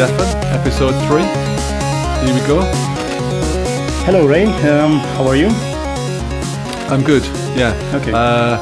[0.00, 1.26] defn, episode three.
[2.24, 2.62] Here we go.
[4.06, 4.44] Hello, Ray.
[4.44, 5.48] Um, how are you?
[6.88, 7.22] I'm good.
[7.54, 7.74] Yeah.
[7.96, 8.10] Okay.
[8.10, 8.56] Uh,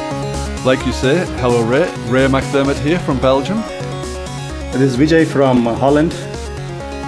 [0.65, 1.87] like you say, hello, Ray.
[2.11, 3.59] Ray McDermott here from Belgium.
[4.73, 6.13] This is Vijay from Holland,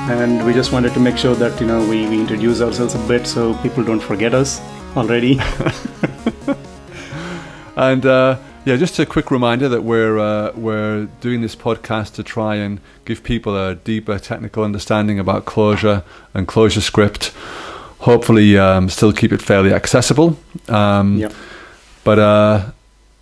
[0.09, 3.09] and we just wanted to make sure that you know we, we introduce ourselves a
[3.09, 4.61] bit so people don't forget us
[4.97, 5.41] already.
[7.77, 12.23] And uh, yeah, just a quick reminder that we're uh, we're doing this podcast to
[12.23, 17.33] try and give people a deeper technical understanding about Clojure and Clojure Script.
[18.01, 20.39] Hopefully, um, still keep it fairly accessible.
[20.69, 21.33] Um, yeah.
[22.05, 22.71] But uh,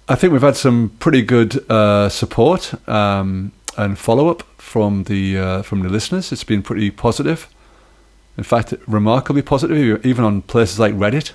[0.09, 5.39] I think we've had some pretty good uh, support um, and follow up from the
[5.39, 6.33] uh, from the listeners.
[6.33, 7.49] It's been pretty positive.
[8.37, 11.33] In fact, remarkably positive, even on places like Reddit.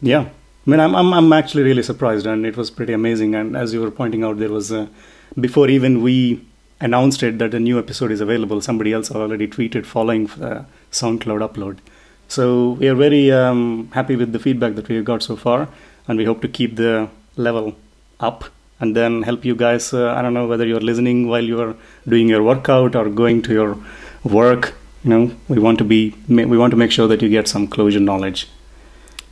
[0.00, 0.28] Yeah.
[0.70, 3.34] I mean, I'm, I'm, I'm actually really surprised, and it was pretty amazing.
[3.34, 4.86] And as you were pointing out, there was, uh,
[5.40, 6.46] before even we
[6.80, 11.40] announced it that a new episode is available, somebody else already tweeted following the SoundCloud
[11.48, 11.78] upload.
[12.28, 15.68] So we are very um, happy with the feedback that we've got so far,
[16.06, 17.74] and we hope to keep the level
[18.20, 18.44] up
[18.78, 19.92] and then help you guys.
[19.92, 21.74] Uh, I don't know whether you're listening while you're
[22.06, 23.76] doing your workout or going to your
[24.22, 24.74] work.
[25.02, 27.66] You know, we want to be we want to make sure that you get some
[27.66, 28.46] Clojure knowledge.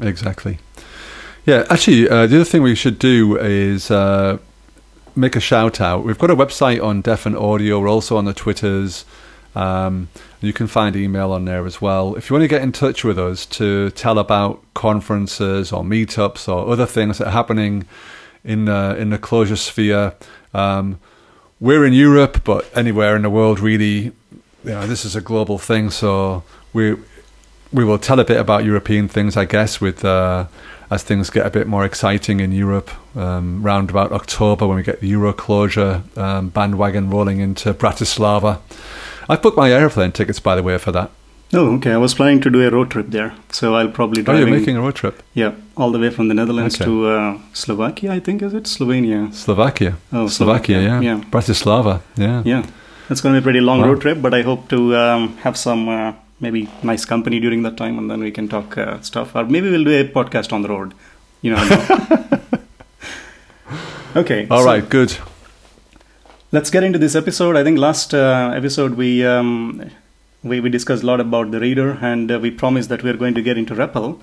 [0.00, 0.58] Exactly.
[1.48, 4.36] Yeah, actually, uh, the other thing we should do is uh,
[5.16, 6.04] make a shout out.
[6.04, 7.80] We've got a website on Deaf and Audio.
[7.80, 9.06] We're also on the Twitters.
[9.54, 10.10] Um,
[10.42, 12.16] you can find email on there as well.
[12.16, 16.54] If you want to get in touch with us to tell about conferences or meetups
[16.54, 17.86] or other things that are happening
[18.44, 20.12] in the, in the Clojure sphere,
[20.52, 21.00] um,
[21.60, 24.12] we're in Europe, but anywhere in the world, really, you
[24.64, 25.88] know, this is a global thing.
[25.88, 26.42] So
[26.74, 26.96] we
[27.70, 30.46] we will tell a bit about European things, I guess, with uh,
[30.90, 32.90] as things get a bit more exciting in Europe.
[33.16, 38.60] Um, round about October, when we get the EuroClojure um, bandwagon rolling into Bratislava.
[39.28, 41.10] I've booked my airplane tickets, by the way, for that.
[41.52, 41.92] Oh, okay.
[41.92, 44.22] I was planning to do a road trip there, so I'll probably.
[44.26, 45.22] Oh, you're making a road trip?
[45.32, 46.84] Yeah, all the way from the Netherlands Okay.
[46.84, 48.12] to uh, Slovakia.
[48.12, 49.32] I think is it Slovenia?
[49.32, 49.96] Slovakia.
[50.12, 51.00] Oh, Slovakia, yeah.
[51.00, 52.42] Yeah, Bratislava, yeah.
[52.44, 52.66] yeah.
[53.08, 53.88] That's going to be a pretty long Wow.
[53.88, 57.76] road trip, but I hope to um, have some uh, maybe nice company during that
[57.76, 59.34] time, and then we can talk uh, stuff.
[59.34, 60.94] Or maybe we'll do a podcast on the road.
[61.42, 62.48] You know.
[64.16, 64.46] okay.
[64.50, 65.16] All so- right, good.
[66.50, 67.56] Let's get into this episode.
[67.56, 69.90] I think last uh, episode we, um,
[70.42, 73.16] we we discussed a lot about the reader, and uh, we promised that we are
[73.18, 74.18] going to get into REPL.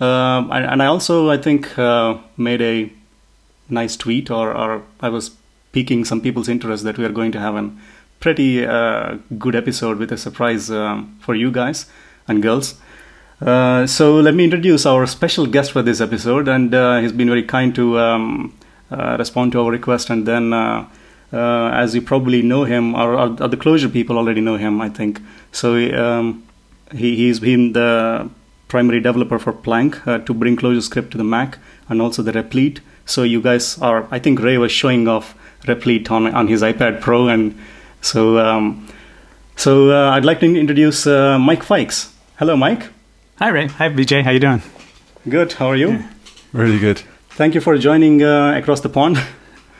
[0.00, 2.90] Um, and, and I also I think uh, made a
[3.68, 5.32] nice tweet, or, or I was
[5.72, 7.70] piquing some people's interest that we are going to have a
[8.20, 11.86] pretty uh, good episode with a surprise um, for you guys
[12.28, 12.80] and girls.
[13.40, 17.28] Uh, so let me introduce our special guest for this episode, and uh, he's been
[17.28, 18.56] very kind to um,
[18.90, 20.08] uh, respond to our request.
[20.08, 20.88] And then, uh,
[21.32, 24.88] uh, as you probably know him, or, or the Clojure people already know him, I
[24.88, 25.20] think.
[25.52, 26.44] So um,
[26.92, 28.30] he, he's been the
[28.68, 32.80] primary developer for Planck to bring Clojure Script to the Mac, and also the Replete.
[33.04, 35.34] So you guys are, I think Ray was showing off
[35.68, 37.58] Replete on on his iPad Pro, and
[38.10, 38.86] so um,
[39.56, 42.12] so uh, I'd like to introduce uh, Mike Fikes.
[42.38, 42.82] Hello, Mike.
[43.38, 43.66] Hi Ray.
[43.80, 44.12] Hi VJ.
[44.24, 44.62] How you doing?
[45.28, 45.52] Good.
[45.54, 46.04] How are you?
[46.52, 47.02] Really good.
[47.30, 49.18] Thank you for joining uh, across the pond,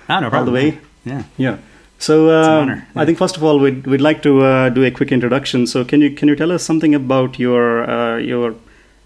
[0.09, 0.35] Ah, no problem.
[0.41, 0.79] all the way.
[1.05, 1.23] Yeah.
[1.39, 1.59] Yeah.
[1.99, 4.85] So an uh, honor, I think first of all we'd we'd like to uh, do
[4.85, 5.67] a quick introduction.
[5.67, 8.55] So can you can you tell us something about your uh, your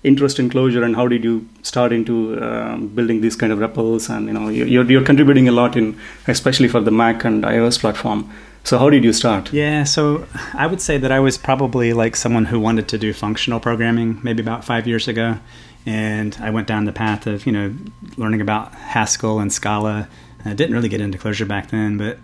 [0.03, 4.09] interest in Clojure and how did you start into um, building these kind of REPLs
[4.15, 5.95] and you know you're you're contributing a lot in
[6.27, 8.25] especially for the Mac and iOS platform.
[8.65, 9.53] So how did you start?
[9.53, 9.85] Yeah.
[9.85, 13.61] So I would say that I was probably like someone who wanted to do functional
[13.61, 15.39] programming maybe about five years ago,
[15.87, 17.75] and I went down the path of you know
[18.17, 20.09] learning about Haskell and Scala.
[20.45, 22.19] I didn't really get into Clojure back then, but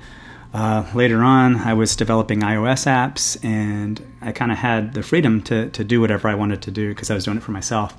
[0.55, 5.43] uh, later on, I was developing iOS apps, and I kind of had the freedom
[5.43, 7.95] to to do whatever I wanted to do because I was doing it for myself,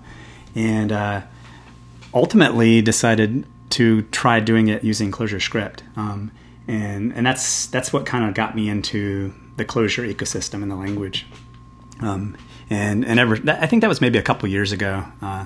[0.56, 1.22] and uh,
[2.14, 6.32] ultimately decided to try doing it using Clojure Script, um,
[6.68, 10.76] and and that's that's what kind of got me into the Clojure ecosystem and the
[10.76, 11.26] language.
[12.02, 12.38] Um,
[12.70, 15.46] and and ever, that, I think that was maybe a couple years ago, uh,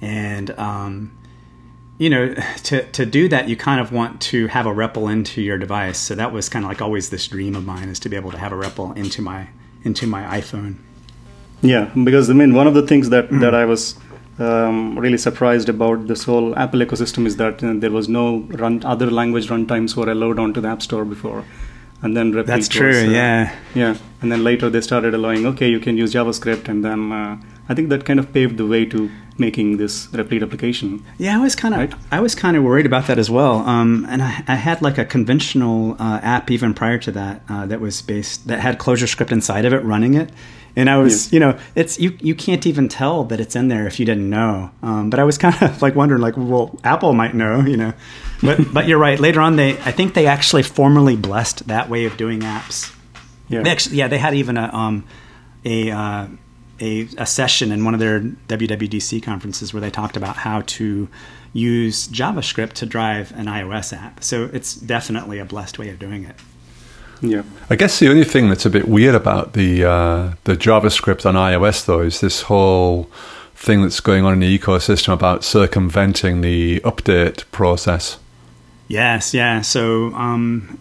[0.00, 1.12] and um,
[1.98, 2.34] you know,
[2.64, 5.98] to to do that, you kind of want to have a REPL into your device.
[5.98, 8.32] So that was kind of like always this dream of mine is to be able
[8.32, 9.48] to have a REPL into my
[9.84, 10.76] into my iPhone.
[11.62, 13.40] Yeah, because I mean, one of the things that, Mm.
[13.40, 13.94] that I was
[14.38, 18.84] um, really surprised about this whole Apple ecosystem is that uh, there was no run
[18.84, 21.44] other language runtimes were allowed onto the App Store before,
[22.02, 23.00] and then Repeat That's was, true.
[23.00, 23.56] uh, yeah.
[23.74, 27.40] yeah, and then later they started allowing okay, you can use JavaScript, and then uh,
[27.68, 31.04] I think that kind of paved the way to making this Replete application.
[31.18, 31.94] Yeah, I was kind of Right.
[32.10, 33.56] I was kind of worried about that as well.
[33.58, 37.66] Um, and I, I had like a conventional uh, app even prior to that uh,
[37.66, 40.30] that was based that had ClojureScript inside of it running it.
[40.78, 43.88] And I was, you know, it's you you can't even tell that it's in there
[43.88, 44.70] if you didn't know.
[44.80, 47.94] Um, but I was kind of like wondering, like, well, Apple might know, you know.
[48.42, 49.18] But but you're right.
[49.18, 52.94] Later on, they I think they actually formally blessed that way of doing apps.
[53.48, 55.04] Yeah, They actually, yeah, they had even a um,
[55.64, 56.26] a, uh,
[56.80, 61.08] a a session in one of their WWDC conferences where they talked about how to
[61.52, 64.22] use JavaScript to drive an iOS app.
[64.22, 66.36] So it's definitely a blessed way of doing it.
[67.20, 71.26] Yeah, I guess the only thing that's a bit weird about the uh, the JavaScript
[71.26, 73.10] on iOS though is this whole
[73.54, 78.18] thing that's going on in the ecosystem about circumventing the update process.
[78.86, 79.62] Yes, yeah.
[79.62, 80.78] So um,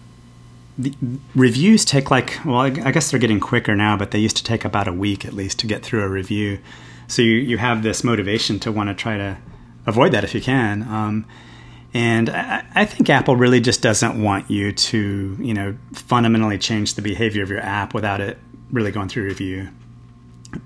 [0.78, 0.94] the
[1.36, 4.44] reviews take like, well, I, I guess they're getting quicker now, but they used to
[4.44, 6.60] take about a week at least to get through a review.
[7.07, 9.38] So you, you have this motivation to want to try to
[9.88, 10.83] avoid that if you can.
[10.83, 11.25] Um,
[11.98, 16.94] and I, I think Apple really just doesn't want you to, you know, fundamentally change
[16.94, 18.38] the behavior of your app without it
[18.72, 19.70] really going through review.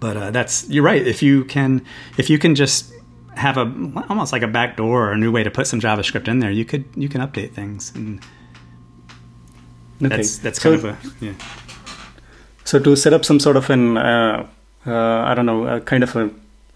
[0.01, 1.01] But uh, that's you're right.
[1.07, 1.85] If you can,
[2.17, 2.91] if you can just
[3.35, 3.61] have a
[4.09, 6.51] almost like a back door or a new way to put some JavaScript in there,
[6.51, 8.19] you could you can update things, and
[10.03, 10.17] okay.
[10.17, 11.33] that's that's So- kind of a yeah.
[12.65, 14.47] So to set up some sort of an, uh,
[14.85, 16.29] uh, I don't know, a kind of a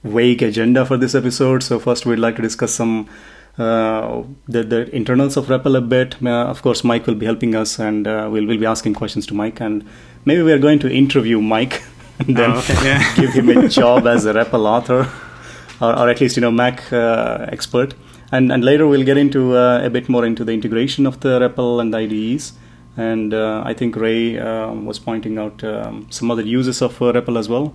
[0.04, 1.62] vague agenda for this episode.
[1.62, 3.08] So first, we'd like to discuss some
[3.58, 6.16] the the internals of REPL a bit.
[6.24, 9.26] Uh, of course, Mike will be helping us, and uh, we'll we'll be asking questions
[9.28, 9.84] to Mike, and
[10.26, 11.84] maybe we are going to interview Mike,
[12.20, 13.16] and then Oh, okay, yeah.
[13.22, 15.10] give him a job as a REPL author,
[15.82, 17.94] or, or at least you know Mac uh, expert.
[18.32, 21.40] And and later we'll get into uh, a bit more into the integration of the
[21.40, 22.54] REPL and the IDEs.
[22.98, 27.12] And uh, I think Ray uh, was pointing out um, some other uses of uh,
[27.12, 27.74] REPL as well.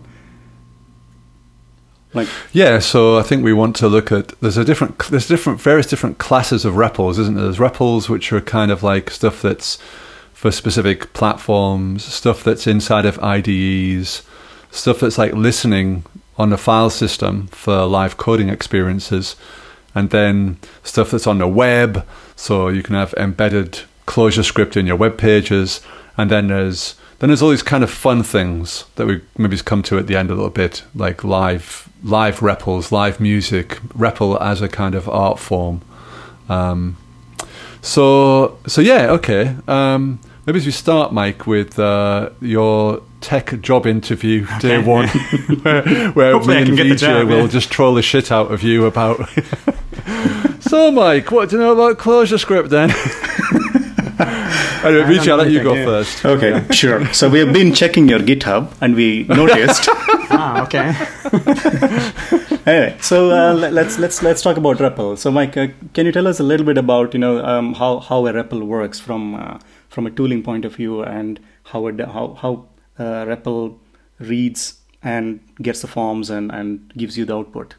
[2.12, 5.60] Like Yeah, so I think we want to look at there's a different there's different
[5.60, 7.44] various different classes of REPLs, isn't there?
[7.44, 9.78] There's REPLs which are kind of like stuff that's
[10.32, 14.22] for specific platforms, stuff that's inside of IDEs,
[14.70, 16.04] stuff that's like listening
[16.38, 19.36] on the file system for live coding experiences,
[19.94, 24.86] and then stuff that's on the web, so you can have embedded Clojure script in
[24.86, 25.82] your web pages,
[26.16, 29.82] and then there's then there's all these kind of fun things that we maybe come
[29.84, 34.62] to at the end a little bit, like live live REPLs, live music, REPL as
[34.62, 35.82] a kind of art form.
[36.48, 36.96] Um,
[37.82, 39.54] so so yeah, okay.
[39.68, 44.86] Um, maybe as we start, Mike, with uh, your tech job interview day Okay.
[44.86, 47.46] one, where, where Hopefully me and VJ job, will yeah.
[47.48, 49.20] just troll the shit out of you about.
[50.60, 52.90] so, Mike, what do you know about Clojure script then?
[54.20, 54.44] Anyway,
[54.84, 56.24] I don't I'll let you go first.
[56.24, 57.12] okay, sure.
[57.12, 59.88] So we have been checking your GitHub, and we noticed.
[60.30, 60.94] ah, okay.
[62.66, 65.16] anyway, so uh, let- let's let's let's talk about REPL.
[65.18, 67.98] So, Mike, uh, can you tell us a little bit about you know um, how
[68.00, 69.58] how a REPL works from uh,
[69.88, 72.66] from a tooling point of view, and how it, how how
[72.98, 73.76] uh, REPL
[74.18, 77.74] reads and gets the forms and and gives you the output.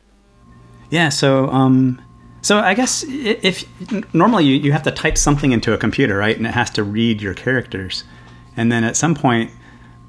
[0.90, 1.10] Yeah.
[1.10, 2.02] So, um,
[2.42, 3.66] so I guess if
[4.14, 6.84] normally you, you have to type something into a computer, right, and it has to
[6.84, 8.04] read your characters,
[8.58, 9.52] and then at some point,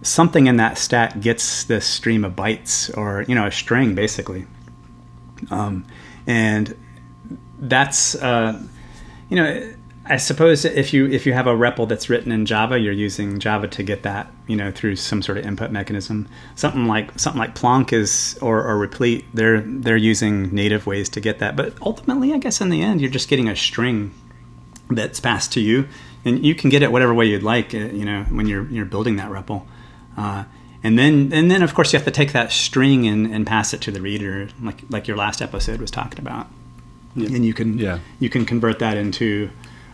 [0.03, 4.47] something in that stat gets this stream of bytes or you know a string basically,
[5.51, 5.87] um,
[6.27, 6.77] and
[7.59, 8.61] that's uh,
[9.29, 9.75] you know.
[10.05, 13.39] I suppose if you if you have a REPL that's written in Java, you're using
[13.39, 16.29] Java to get that you know through some sort of input mechanism.
[16.57, 21.21] Something like something like Planck is or, or Replete, they're they're using native ways to
[21.21, 21.55] get that.
[21.55, 24.13] But ultimately, I guess in the end, you're just getting a string
[24.91, 25.87] that's passed to you,
[26.25, 27.73] and you can get it whatever way you'd like.
[27.73, 29.65] uh, You know when you're you're building that REPL.
[30.17, 30.45] Uh,
[30.85, 33.73] and then, and then, of course, you have to take that string and, and pass
[33.73, 36.49] it to the reader, like like your last episode was talking about.
[37.15, 38.01] And you can Yeah.
[38.19, 39.51] you can convert that into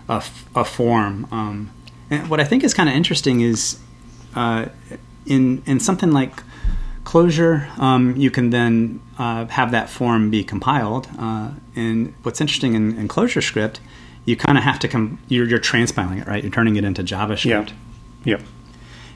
[0.08, 0.22] a,
[0.54, 1.26] a form.
[1.30, 1.70] Um,
[2.10, 3.78] and what I think is kind of interesting is
[4.34, 4.66] uh,
[5.26, 6.42] in in something like
[7.04, 11.08] Clojure, um, you can then uh, have that form be compiled.
[11.18, 13.80] Uh, and what's interesting in, in Clojure script,
[14.26, 16.42] you kind of have to com- you're, you're transpiling it, right?
[16.42, 17.70] You're turning it into JavaScript.
[18.24, 18.36] Yeah.
[18.36, 18.42] Yeah.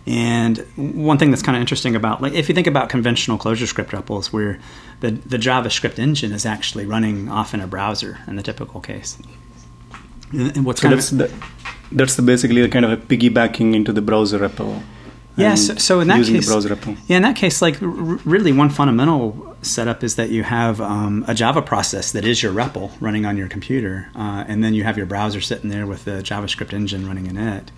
[0.07, 3.67] And one thing that's kind of interesting about, like, if you think about conventional Clojure
[3.67, 4.59] script REPLs, where
[5.01, 9.19] the, the JavaScript engine is actually running off in a browser in the typical case.
[10.33, 11.33] And what's So kind that's of the,
[11.93, 14.83] that's the basically a kind of a piggybacking into the browser REPL.
[15.37, 15.55] yeah.
[15.55, 18.71] So, so in that using case, the yeah, in that case, like r- really one
[18.71, 23.25] fundamental setup is that you have um, a Java process that is your REPL running
[23.27, 26.73] on your computer, uh, and then you have your browser sitting there with the JavaScript
[26.73, 27.71] engine running in it.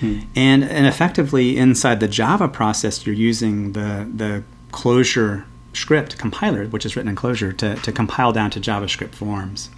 [0.00, 6.84] and and effectively inside the Java process, you're using the the Clojure script compiler, which
[6.86, 9.70] is written in Clojure, to, to compile down to JavaScript forms.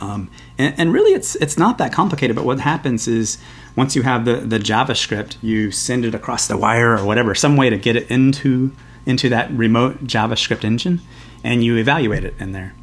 [0.00, 2.34] Um, and, and, really, it's it's not that complicated.
[2.34, 3.38] But what happens is
[3.76, 7.56] once you have the, the JavaScript, you send it across the wire or whatever, some
[7.56, 8.72] way to get it into
[9.06, 11.00] into that remote JavaScript engine,
[11.42, 12.74] and you evaluate it in there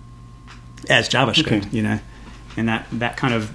[0.89, 1.65] as JavaScript.
[1.65, 1.69] Okay.
[1.71, 1.99] You know,
[2.55, 3.51] and that that kind of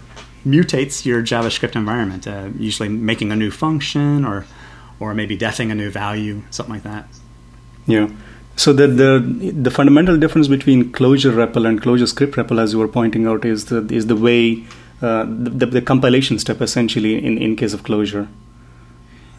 [0.47, 4.47] mutates your JavaScript environment, uh, usually making a new function or
[4.99, 7.09] or maybe defing a new value, something like that.
[7.87, 8.09] Yeah.
[8.57, 12.79] So the, the the fundamental difference between Clojure REPL and Clojure script REPL, as you
[12.79, 14.65] were pointing out, is the is the way
[15.03, 18.29] uh, the, the, compilation step essentially in, in case of Clojure.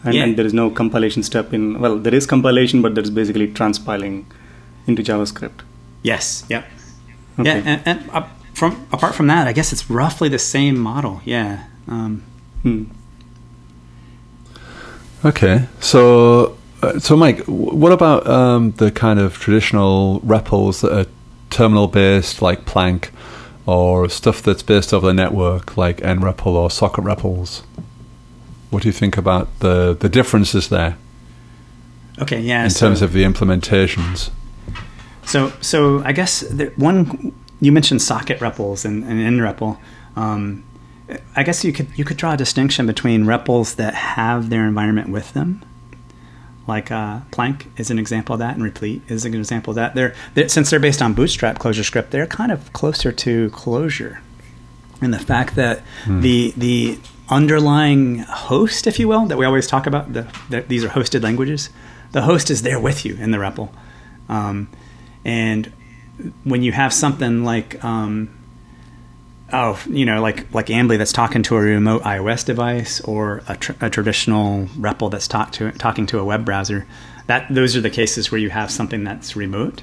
[0.04, 0.22] And, yeah.
[0.22, 4.24] and, there is no compilation step in well, there is compilation, but there's basically transpiling
[4.86, 5.62] into JavaScript.
[6.02, 6.44] Yes.
[6.48, 6.64] Yep.
[7.40, 7.58] Okay.
[7.58, 11.20] Yeah, and, and uh, from apart from that, I guess it's roughly the same model.
[11.24, 11.66] Yeah.
[11.88, 12.22] Um,
[12.62, 12.84] hmm.
[15.24, 16.57] Okay, so
[16.98, 21.10] so, Mike, what about um, the kind of traditional REPLs that are
[21.50, 23.10] terminal based, like Planck,
[23.66, 27.62] or stuff that's based over the network, like NREPL or Socket REPLs?
[28.70, 30.96] What do you think about the, the differences there?
[32.20, 32.64] Okay, yeah.
[32.64, 34.30] In so, terms of the implementations.
[35.24, 36.44] So, so I guess
[36.76, 39.78] one you mentioned socket REPLs and, and NREPL.
[40.16, 40.64] Um,
[41.34, 45.08] I guess you could you could draw a distinction between REPLs that have their environment
[45.08, 45.64] with them
[46.68, 49.94] like uh, Planck is an example of that, and Replete is an example of that.
[49.94, 54.18] They're, they're, since they're based on Bootstrap Clojure script, they're kind of closer to Clojure,
[55.00, 56.20] and the fact that hmm.
[56.20, 56.98] the the
[57.30, 61.22] underlying host, if you will, that we always talk about, the, the, these are hosted
[61.22, 61.70] languages.
[62.12, 63.70] The host is there with you in the REPL,
[64.28, 64.68] um,
[65.24, 65.72] and
[66.44, 68.37] when you have something like um,
[69.52, 73.56] oh, you know, like like Ambly that's talking to a remote iOS device or a,
[73.56, 76.86] tr- a traditional REPL that's talk to, talking to a web browser.
[77.26, 79.82] That those are the cases where you have something that's remote.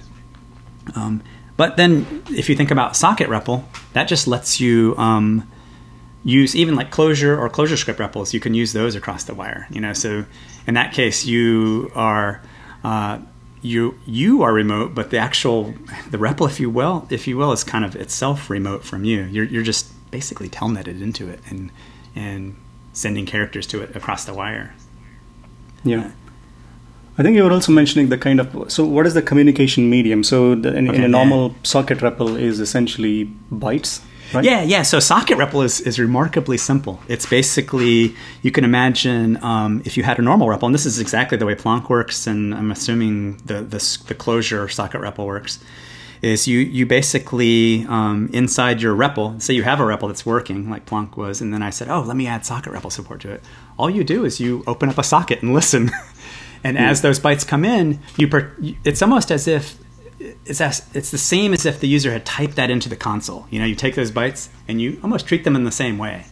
[0.96, 1.24] Um,
[1.58, 5.50] but then, if you think about Socket REPL, that just lets you um,
[6.24, 8.34] use even like Clojure or Clojure Script REPLs.
[8.34, 9.68] You can use those across the wire.
[9.70, 10.26] You know, so
[10.68, 12.42] in that case, you are
[12.84, 13.20] uh,
[13.66, 15.74] you you are remote, but the actual
[16.10, 19.24] the REPL, if you will, if you will, is kind of itself remote from you.
[19.24, 21.72] You're you're just basically telnetted into it and
[22.16, 22.56] and
[22.94, 24.74] sending characters to it across the wire.
[25.84, 26.12] Yeah.
[27.18, 30.24] I think you were also mentioning the kind of so what is the communication medium?
[30.24, 31.56] So the, in, okay, in, a normal yeah.
[31.64, 34.02] socket REPL is essentially bytes.
[34.34, 34.44] Right?
[34.44, 34.82] Yeah, yeah.
[34.82, 37.00] So socket REPL is, is remarkably simple.
[37.08, 41.00] It's basically you can imagine um, if you had a normal REPL, and this is
[41.00, 43.78] exactly the way Planck works, and I'm assuming the the,
[44.08, 45.60] the Clojure socket REPL works.
[46.22, 50.70] Is you you basically um, inside your REPL, say you have a REPL that's working
[50.70, 53.32] like Planck was, and then I said, oh, let me add socket REPL support to
[53.32, 53.44] it.
[53.78, 55.92] All you do is you open up a socket and listen.
[56.64, 59.78] and as those bytes come in, you per- it's almost as if
[60.46, 63.48] it's as, it's the same as if the user had typed that into the console.
[63.50, 66.26] You know, you take those bytes and you almost treat them in the same way,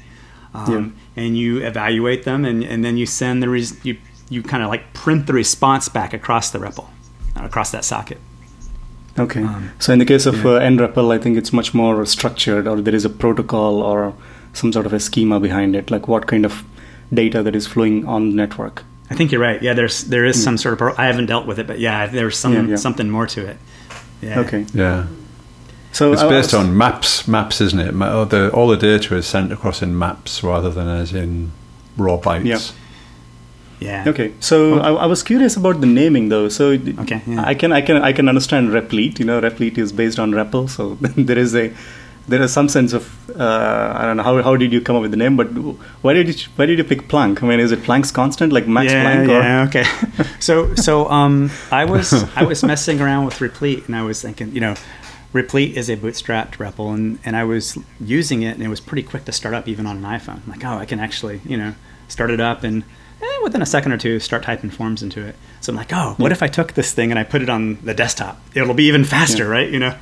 [0.54, 1.24] um, yeah.
[1.24, 3.98] and you evaluate them, and, and then you send the res- you
[4.30, 6.88] you kind of like print the response back across the REPL,
[7.36, 8.20] uh, across that socket.
[9.20, 9.44] Okay.
[9.44, 10.52] Um, so in the case of yeah.
[10.52, 14.14] uh, NREPL, I think it's much more structured, or there is a protocol or
[14.54, 16.64] some sort of a schema behind it, like what kind of
[17.14, 18.84] data that is flowing on the network.
[19.10, 19.62] I think you're right.
[19.62, 20.44] Yeah, there's there is mm.
[20.44, 20.80] some sort of.
[20.80, 22.76] Pro- I haven't dealt with it, but yeah, there's some yeah, yeah.
[22.76, 23.58] something more to it.
[24.24, 24.40] Yeah.
[24.40, 24.66] Okay.
[24.74, 25.08] Yeah.
[25.92, 27.28] So it's based on maps.
[27.28, 27.94] Maps, isn't it?
[27.94, 31.52] All oh, the, all the data is sent across in maps rather than as in
[31.98, 32.46] raw bytes.
[32.46, 32.60] Yeah.
[33.80, 34.06] Yeah.
[34.08, 34.34] Okay.
[34.40, 36.48] So I, I, was curious about the naming though.
[36.48, 37.44] So okay, yeah.
[37.46, 39.20] I can I can I can understand Replete.
[39.20, 41.74] You know, Replete is based on REPL, so there is a
[42.28, 45.02] there is some sense of uh, I don't know how, how did you come up
[45.02, 47.44] with the name, but why did you why did you pick Planck?
[47.44, 49.30] I mean, is it Planck's constant like Max yeah, Planck?
[49.30, 49.42] Or?
[49.42, 50.30] Yeah, okay.
[50.40, 54.54] so so um, I was I was messing around with Replete, and I was thinking,
[54.54, 54.76] you know,
[55.34, 59.04] Replete is a bootstrapped REPL, and and I was using it, and it was pretty
[59.04, 60.44] quick to start up even on an iPhone.
[60.44, 61.76] I'm like, oh, I can actually you know
[62.08, 62.84] start it up and.
[63.22, 65.38] Eh, within a second or two, start typing forms into it.
[65.62, 66.34] So I'm like, oh, what yeah.
[66.34, 68.38] if I took this thing and I put it on the desktop?
[68.54, 69.50] It'll be even faster, yeah.
[69.50, 69.70] right?
[69.70, 69.96] You know.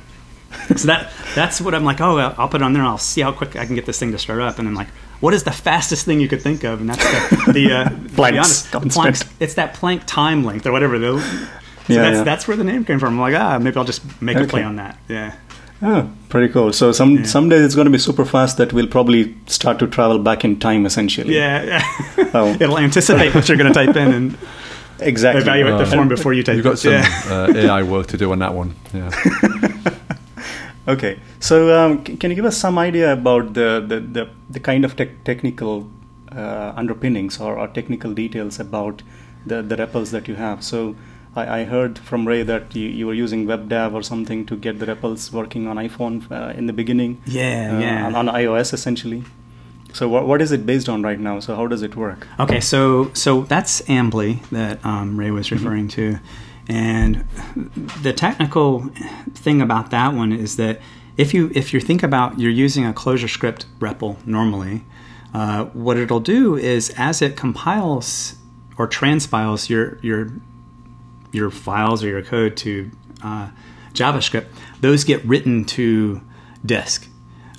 [0.76, 2.00] so that that's what I'm like.
[2.00, 2.82] Oh, I'll put it on there.
[2.82, 4.58] and I'll see how quick I can get this thing to start up.
[4.58, 4.88] And I'm like,
[5.20, 6.80] what is the fastest thing you could think of?
[6.80, 7.04] And that's
[7.46, 10.98] the, the uh, Planck's, Planck's, It's that Planck time length or whatever.
[10.98, 11.16] So
[11.88, 12.24] yeah, that's yeah.
[12.24, 13.14] that's where the name came from.
[13.14, 14.44] I'm like, ah, maybe I'll just make okay.
[14.44, 14.98] a play on that.
[15.08, 15.34] Yeah.
[15.84, 16.72] Oh, pretty cool.
[16.72, 17.22] So some yeah.
[17.24, 20.60] someday it's going to be super fast that we'll probably start to travel back in
[20.60, 21.34] time essentially.
[21.34, 22.28] Yeah, yeah.
[22.34, 22.56] Oh.
[22.58, 24.38] It'll anticipate what you're going to type in and
[25.00, 26.56] exactly evaluate uh, the form before you type.
[26.56, 27.22] You've got some yeah.
[27.26, 28.74] uh, AI work to do on that one.
[28.94, 29.10] Yeah.
[30.88, 34.84] Okay, so um, can you give us some idea about the the, the, the kind
[34.84, 35.88] of te- technical
[36.36, 39.02] uh, underpinnings or, or, technical details about
[39.46, 40.64] the, the REPLs that you have.
[40.64, 40.96] So
[41.34, 44.78] I, I heard from Ray that you, you were using WebDAV or something to get
[44.78, 47.22] the REPLs working on iPhone uh, in the beginning.
[47.26, 48.06] Yeah, uh, yeah.
[48.06, 49.24] On, on, iOS essentially.
[49.92, 51.40] So what, what is it based on right now?
[51.40, 52.26] So how does it work?
[52.40, 55.56] Okay, so so that's Ambly that um, Ray was mm-hmm.
[55.56, 56.14] referring mm-hmm.
[56.14, 56.20] to,
[56.68, 57.26] and
[58.02, 58.88] the technical
[59.34, 60.80] thing about that one is that
[61.16, 64.84] if you if you think about you're using a closure script REPL normally,
[65.34, 68.36] uh, what it'll do is as it compiles
[68.78, 70.32] or transpiles your your
[71.32, 72.90] your files or your code to
[73.22, 73.48] uh,
[73.94, 74.46] JavaScript,
[74.80, 76.20] those get written to
[76.64, 77.08] disk.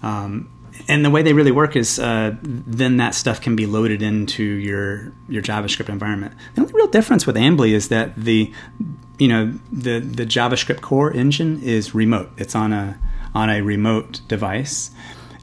[0.01, 0.49] Um,
[0.87, 4.43] and the way they really work is uh, then that stuff can be loaded into
[4.43, 6.33] your your JavaScript environment.
[6.55, 8.51] The only real difference with Ambly is that the
[9.17, 12.31] you know the the JavaScript core engine is remote.
[12.37, 12.99] It's on a
[13.35, 14.91] on a remote device,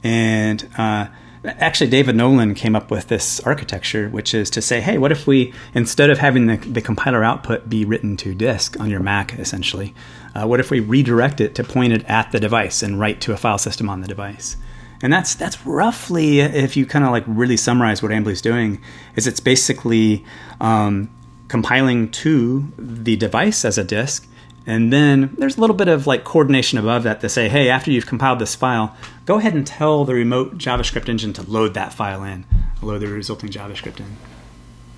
[0.02, 1.06] and uh,
[1.44, 5.26] actually David Nolen came up with this architecture, which is to say, hey, what if
[5.26, 9.38] we instead of having the, the compiler output be written to disk on your Mac,
[9.38, 9.94] essentially,
[10.34, 13.32] uh, what if we redirect it to point it at the device and write to
[13.32, 14.56] a file system on the device?
[15.02, 18.82] And that's that's roughly, if you kind of like really summarize what Ambly's doing,
[19.16, 20.24] is it's basically
[20.60, 21.10] um,
[21.48, 24.26] compiling to the device as a disk
[24.66, 27.90] and then there's a little bit of like coordination above that to say, hey, after
[27.90, 31.92] you've compiled this file, go ahead and tell the remote JavaScript engine to load that
[31.92, 32.44] file in,
[32.82, 34.16] load the resulting JavaScript in.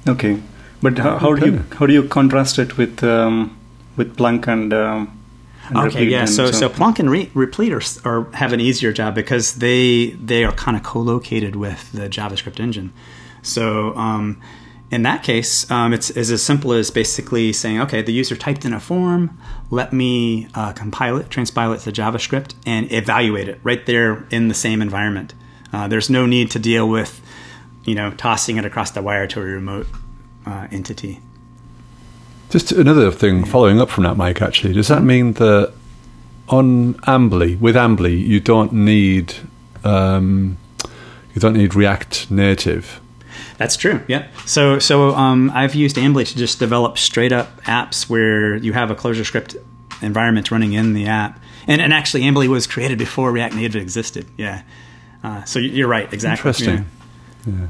[0.06, 0.42] Okay,
[0.82, 3.56] but how, how do you how do you contrast it with um,
[3.96, 5.18] with Planck and um,
[5.76, 6.24] okay, yeah.
[6.24, 10.10] So, so, so Planck and Re- Replete are, are, have an easier job because they
[10.10, 12.92] they are kind of co-located with the JavaScript engine.
[13.42, 14.40] So um,
[14.92, 18.66] in that case, um, it's, it's, as simple as basically saying, okay, the user typed
[18.66, 19.38] in a form,
[19.70, 24.48] let me uh, compile it, transpile it to JavaScript, and evaluate it right there in
[24.48, 25.32] the same environment.
[25.72, 27.22] Uh, there's no need to deal with,
[27.84, 29.86] you know, tossing it across the wire to a remote
[30.44, 31.20] uh, entity.
[32.52, 34.42] Just another thing, following up from that, Mike.
[34.42, 35.72] Actually, does that mean that
[36.48, 39.34] on Ambly, with Ambly, you don't need
[39.84, 40.58] um,
[41.34, 43.00] you don't need React Native
[43.62, 44.00] that's true.
[44.08, 44.26] Yeah.
[44.44, 48.90] So so um, I've used Ambly to just develop straight up apps where you have
[48.90, 49.56] a Closure script
[50.00, 54.26] environment running in the app, and and actually Ambly was created before React Native existed.
[54.36, 54.62] Yeah.
[55.22, 56.12] Uh, so you're right.
[56.12, 56.48] Exactly.
[56.48, 56.86] Interesting.
[57.46, 57.66] Yeah.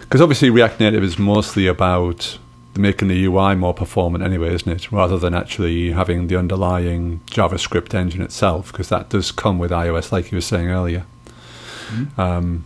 [0.00, 0.24] Because yeah.
[0.24, 2.38] obviously React Native is mostly about
[2.78, 4.92] making the UI more performant anyway, isn't it?
[4.92, 10.12] Rather than actually having the underlying JavaScript engine itself, because that does come with iOS,
[10.12, 11.04] like you were saying earlier.
[11.88, 12.20] Mm-hmm.
[12.20, 12.64] Um,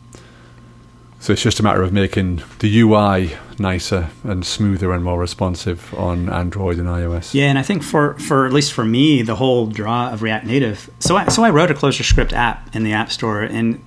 [1.21, 5.93] so it's just a matter of making the UI nicer and smoother and more responsive
[5.95, 7.35] on Android and iOS.
[7.35, 10.47] Yeah, and I think for, for at least for me, the whole draw of React
[10.47, 10.89] Native.
[10.99, 13.85] So I, so I wrote a ClojureScript app in the App Store, and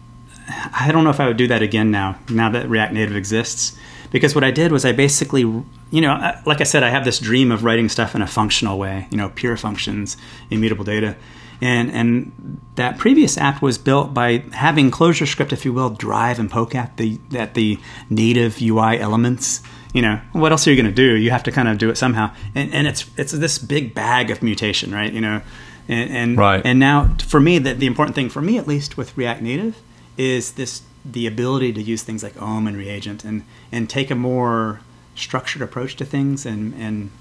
[0.47, 2.19] I don't know if I would do that again now.
[2.29, 3.75] Now that React Native exists,
[4.13, 7.19] because what I did was I basically, you know, like I said, I have this
[7.19, 9.07] dream of writing stuff in a functional way.
[9.11, 10.15] You know, pure functions,
[10.49, 11.17] immutable data
[11.63, 16.51] and and that previous app was built by having ClojureScript, if you will, drive and
[16.51, 19.61] poke at the at the native UI elements.
[19.93, 21.15] You know, what else are you going to do?
[21.15, 24.29] You have to kind of do it somehow, and, and it's it's this big bag
[24.29, 25.11] of mutation, right?
[25.11, 25.41] You know,
[25.87, 26.61] and and, right.
[26.65, 29.81] and now for me, that the important thing for me, at least with React Native,
[30.17, 34.15] is this the ability to use things like OM and reagent and and take a
[34.15, 34.81] more
[35.15, 37.11] structured approach to things and and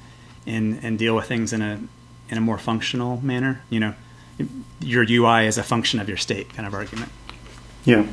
[0.46, 1.80] and and deal with things in a
[2.28, 3.62] in a more functional manner.
[3.70, 3.94] You know,
[4.80, 7.10] your UI is a function of your state kind of argument.
[7.84, 8.06] Yeah.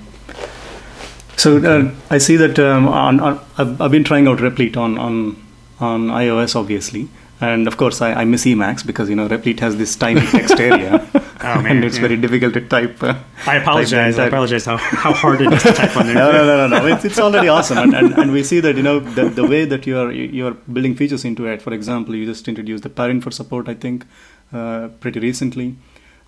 [1.37, 5.41] So uh, I see that um, on, on, I've, been trying out Replete on, on
[5.79, 7.07] on iOS, obviously,
[7.39, 10.59] and of course I, I miss Emacs because you know Replete has this tiny text
[10.59, 11.07] area,
[11.41, 12.01] oh, man, and it's yeah.
[12.01, 13.01] very difficult to type.
[13.01, 14.15] Uh, I apologize.
[14.15, 16.15] Type I apologize how, how hard it is to type on there.
[16.23, 16.85] no, no, no, no, no.
[16.87, 19.65] It's, it's already awesome, and, and, and, we see that you know the, the way
[19.65, 21.61] that you are you are building features into it.
[21.61, 24.05] For example, you just introduced the Parinfer support, I think,
[24.53, 25.75] uh, pretty recently.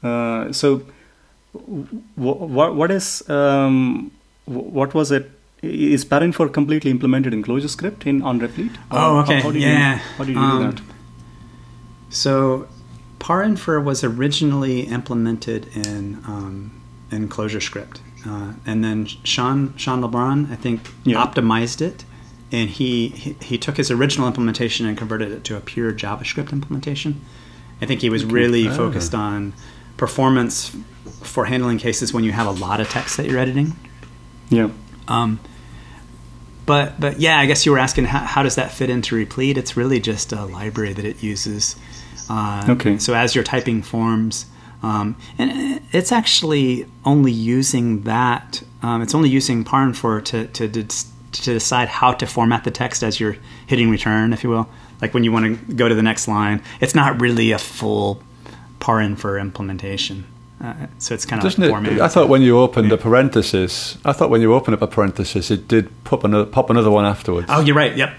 [0.04, 0.84] Uh, so,
[2.16, 4.12] what what is um,
[4.46, 5.32] what was it?
[5.62, 8.72] Is Parinfer completely implemented in Clojure script in on Replete?
[8.90, 9.42] Oh, okay.
[9.42, 9.94] How, how yeah.
[9.94, 10.84] You, how did you um, do that?
[12.10, 12.68] So,
[13.22, 16.82] Parinfer was originally implemented in um,
[17.12, 21.24] in ClojureScript, uh, and then Shaun Shaun LeBron, I think, yeah.
[21.24, 22.04] optimized it,
[22.52, 26.52] and he, he, he took his original implementation and converted it to a pure JavaScript
[26.52, 27.22] implementation.
[27.80, 28.34] I think he was okay.
[28.34, 28.76] really oh.
[28.76, 29.54] focused on
[29.98, 30.76] performance
[31.22, 33.76] for handling cases when you have a lot of text that you're editing.
[34.50, 34.72] Yeah.
[35.08, 35.40] Um,
[36.66, 39.58] but but yeah, I guess you were asking how, how, does that fit into Replete?
[39.58, 41.76] It's really just a library that it uses.
[42.30, 42.98] Uh, okay.
[42.98, 44.46] So as you're typing forms,
[44.84, 48.64] um, and it's actually only using that.
[48.82, 53.20] Um, it's only using Parinfer to to to decide how to format the text as
[53.20, 54.68] you're hitting return, if you will.
[55.02, 58.22] Like when you want to go to the next line, it's not really a full
[58.80, 60.26] Parinfer implementation.
[60.62, 62.02] Uh, so it's kind of Doesn't like it?
[62.02, 65.50] I thought when you opened a parenthesis, I thought when you opened up a parenthesis,
[65.50, 67.48] it did pop another pop another one afterwards.
[67.50, 67.96] Oh, you're right.
[67.96, 68.14] Yep.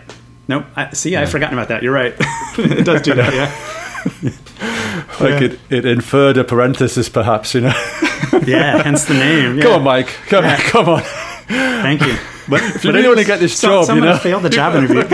[0.48, 0.64] Nope.
[0.74, 1.84] I, see, I've forgotten about that.
[1.84, 2.14] You're right.
[2.58, 3.32] it does do that.
[3.32, 3.78] Yeah.
[5.20, 7.54] like it, it inferred a parenthesis, perhaps.
[7.54, 7.68] You know.
[8.46, 8.82] yeah.
[8.82, 9.56] Hence the name.
[9.56, 9.62] Yeah.
[9.64, 10.08] Come on, Mike.
[10.28, 10.56] Come, Yeah.
[10.70, 11.02] come on.
[11.48, 12.16] Thank you.
[12.48, 14.16] But If you really want to get this so, job, you know.
[14.16, 15.04] failed the job interview.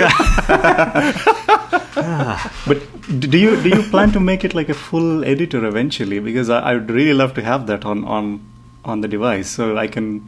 [2.00, 2.52] Ah.
[2.66, 2.78] But
[3.20, 6.20] do you do you plan to make it like a full editor eventually?
[6.20, 8.40] Because I, I would really love to have that on on
[8.84, 10.22] on the device, so I can.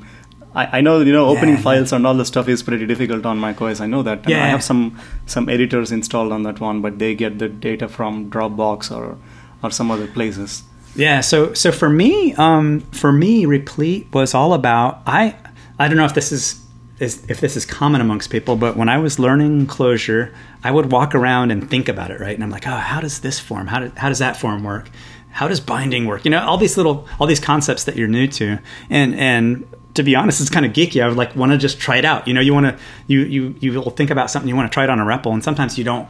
[0.54, 1.62] I, I know you know opening Yeah.
[1.62, 3.80] files and all the stuff is pretty difficult on macOS.
[3.80, 4.24] I know that.
[4.26, 7.88] And I have some some editors installed on that one, but they get the data
[7.88, 9.16] from Dropbox or
[9.62, 10.62] or some other places.
[10.96, 15.36] Yeah, so so for me, um, for me, Replete was all about I
[15.78, 16.60] I don't know if this is,
[16.98, 20.32] is if this is common amongst people, but when I was learning Clojure,
[20.64, 22.34] I would walk around and think about it, right?
[22.34, 23.68] And I'm like, oh, how does this form?
[23.68, 24.90] How do, how does that form work?
[25.30, 26.24] How does binding work?
[26.24, 28.58] You know, all these little all these concepts that you're new to,
[28.90, 29.64] and and
[30.00, 31.02] to be honest, it's kind of geeky.
[31.02, 32.26] I would like want to just try it out.
[32.26, 34.74] You know, you want to you you you will think about something, you want to
[34.74, 36.08] try it on a REPL, and sometimes you don't.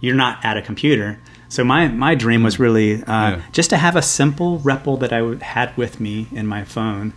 [0.00, 1.18] You're not at a computer.
[1.48, 3.42] So my my dream was really uh, Yeah.
[3.52, 7.12] just to have a simple REPL that I would, had with me in my phone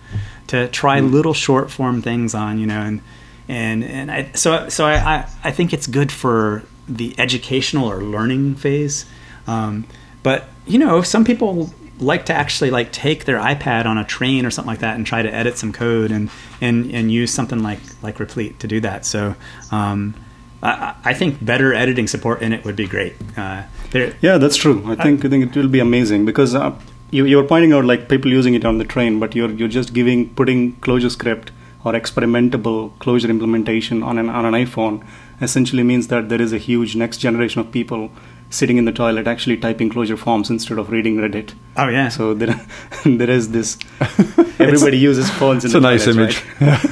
[0.47, 3.01] to try little short form things on, you know, and
[3.47, 8.03] and and I, so so I, I I think it's good for the educational or
[8.03, 9.05] learning phase,
[9.47, 9.85] um,
[10.21, 14.45] but you know some people like to actually like take their iPad on a train
[14.45, 16.29] or something like that and try to edit some code and
[16.61, 19.05] and and use something like like Replete to do that.
[19.05, 19.35] So.
[19.71, 20.15] Um,
[20.63, 23.13] I, I think better editing support in it would be great.
[23.37, 24.81] Uh, there, Yeah, that's true.
[24.87, 26.73] I think I think it will be amazing because uh,
[27.11, 29.67] you you were pointing out like people using it on the train, but you're you're
[29.67, 31.51] just giving putting Clojure script
[31.83, 35.05] or experimentable Clojure implementation on an on an iPhone
[35.41, 38.09] essentially means that there is a huge next generation of people
[38.49, 41.53] sitting in the toilet actually typing Clojure forms instead of reading Reddit.
[41.77, 42.55] oh yeah, So there
[43.05, 43.77] there is this.
[44.59, 45.63] Everybody uses phones.
[45.65, 46.61] In It's a the nice toilets, image.
[46.61, 46.85] right?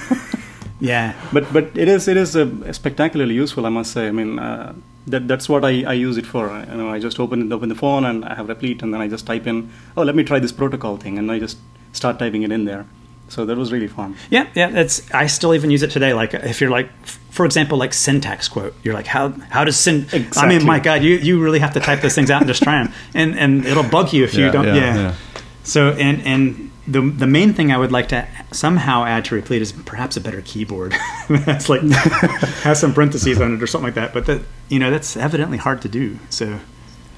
[0.80, 1.14] yeah.
[1.32, 4.74] but but it is it is uh, spectacularly useful i must say i mean uh,
[5.08, 7.76] that that's what I, I use it for you know i just open open the
[7.76, 10.40] phone and i have replete and then i just type in oh let me try
[10.40, 11.58] this protocol thing and i just
[11.94, 12.86] start typing it in there
[13.30, 15.12] so that was really fun Yeah, yeah, that's.
[15.12, 16.14] I still even use it today.
[16.14, 16.90] Like if you're like,
[17.32, 20.06] for example, like syntax quote, you're like, how how does syn?
[20.38, 22.62] I mean, my God, you you really have to type those things out and just
[22.64, 24.66] try them, and and it'll bug you if you don't.
[24.66, 24.96] yeah, Yeah.
[24.96, 25.16] yeah.
[25.64, 29.62] So and and the the main thing I would like to somehow add to Replete
[29.62, 30.94] is perhaps a better keyboard.
[31.30, 31.82] that's like
[32.64, 34.14] has some parentheses on it or something like that.
[34.14, 36.20] But that you know that's evidently hard to do.
[36.30, 36.60] So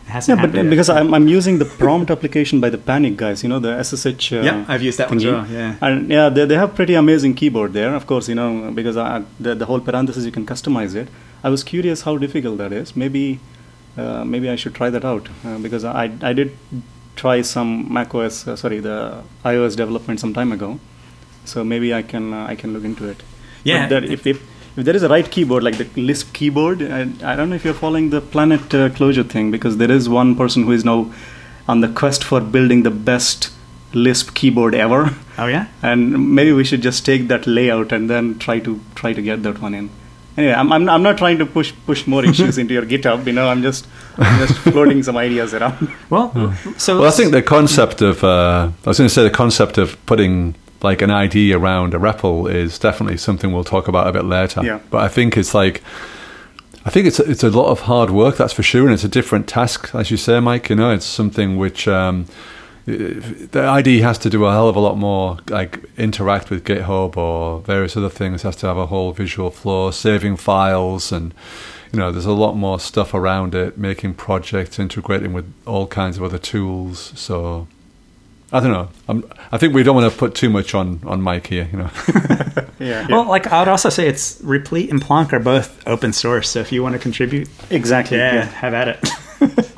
[0.05, 0.69] it hasn't yeah but yet.
[0.69, 4.33] because I'm, I'm using the prompt application by the panic guys you know the ssh
[4.33, 5.47] uh, yeah, I've used that one as well.
[5.47, 5.75] Yeah.
[5.81, 7.93] And yeah, they, they have pretty amazing keyboard there.
[7.95, 11.07] Of course, you know because I, the the whole parenthesis you can customize it.
[11.43, 12.95] I was curious how difficult that is.
[12.95, 13.39] Maybe
[13.97, 16.57] uh, maybe I should try that out uh, because I I did
[17.15, 20.79] try some macOS uh, sorry the iOS development some time ago.
[21.45, 23.23] So maybe I can uh, I can look into it.
[23.63, 23.83] Yeah.
[23.83, 24.41] But that if, if
[24.77, 27.63] if there is a right keyboard like the Lisp keyboard, I, I don't know if
[27.63, 31.11] you're following the Planet uh, Clojure thing because there is one person who is now
[31.67, 33.51] on the quest for building the best
[33.93, 35.15] Lisp keyboard ever.
[35.37, 35.67] Oh yeah.
[35.81, 39.43] and maybe we should just take that layout and then try to try to get
[39.43, 39.89] that one in.
[40.37, 43.31] Anyway i'm, I'm, I'm not trying to push push more issues into your github you
[43.31, 45.89] know i'm just I'm just floating some ideas around.
[46.09, 46.31] Well,
[46.77, 49.77] so Well, I think the concept of uh, I was going to say the concept
[49.77, 54.13] of putting like an ID around a REPL is definitely something we'll talk about a
[54.13, 54.63] bit later.
[54.63, 54.79] Yeah.
[54.89, 55.81] But I think it's like
[56.85, 59.09] I think it's it's a lot of hard work, that's for sure, and it's a
[59.09, 60.69] different task, as you say, Mike.
[60.69, 62.27] You know, it's something which um,
[62.85, 67.17] the ID has to do a hell of a lot more, like interact with GitHub
[67.17, 68.43] or various other things.
[68.43, 71.33] Has to have a whole visual flow, saving files, and
[71.91, 76.17] you know, there's a lot more stuff around it, making projects, integrating with all kinds
[76.17, 77.13] of other tools.
[77.15, 77.67] So
[78.51, 78.89] I don't know.
[79.07, 81.67] I'm, I think we don't want to put too much on on Mike here.
[81.71, 81.89] You know.
[82.79, 86.49] yeah, Well, like I would also say, it's Replete and Planck are both open source.
[86.49, 88.45] So if you want to contribute, exactly yeah, yeah.
[88.45, 89.71] have at it.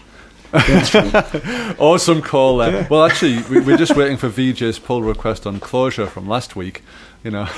[1.79, 2.87] Awesome call there.
[2.89, 6.83] Well, actually, we, we're just waiting for VJ's pull request on Clojure from last week.
[7.23, 7.45] You know,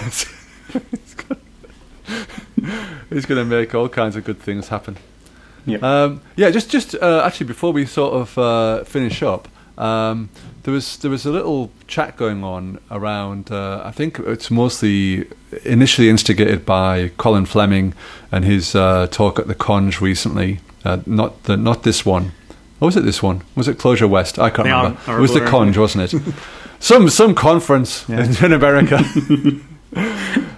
[3.10, 4.98] he's going to make all kinds of good things happen.
[5.66, 5.78] Yeah.
[5.80, 9.48] Um, yeah, just just uh, actually before we sort of uh, finish up,
[9.80, 10.30] um,
[10.64, 13.52] there was there was a little chat going on around.
[13.52, 15.28] Uh, I think it's mostly
[15.64, 17.94] initially instigated by Colin Fleming
[18.32, 20.60] and his uh, talk at the Conj recently.
[20.86, 22.34] Uh, not the not this one.
[22.82, 23.42] Or was it this one?
[23.56, 24.40] Was it Clojure West?
[24.40, 25.18] I can't They remember.
[25.18, 25.42] it was the.
[25.42, 26.34] Conj, wasn't it?
[26.80, 28.24] some some conference Yeah.
[28.26, 29.00] in, in America.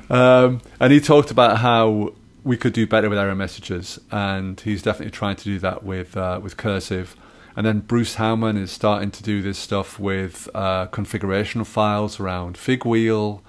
[0.10, 4.82] Um, and he talked about how we could do better with error messages, and he's
[4.82, 7.16] definitely trying to do that with uh, with cursive.
[7.56, 12.56] And then Bruce Hauman is starting to do this stuff with uh, configuration files around
[12.58, 13.42] Figwheel,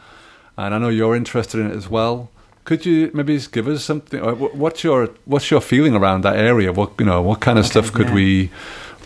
[0.56, 2.28] and I know you're interested in it as well.
[2.64, 4.20] Could you maybe just give us something?
[4.22, 6.72] uh, What's your what's your feeling around that area?
[6.72, 8.14] What you know, what kind of Okay, stuff could yeah.
[8.14, 8.50] we?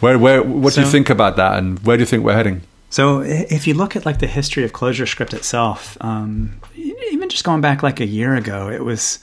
[0.00, 2.62] Where where what do you think about that, and where do you think we're heading?
[2.90, 7.60] So if you look at like the history of ClojureScript itself, um, even just going
[7.60, 9.18] back like a year ago, it was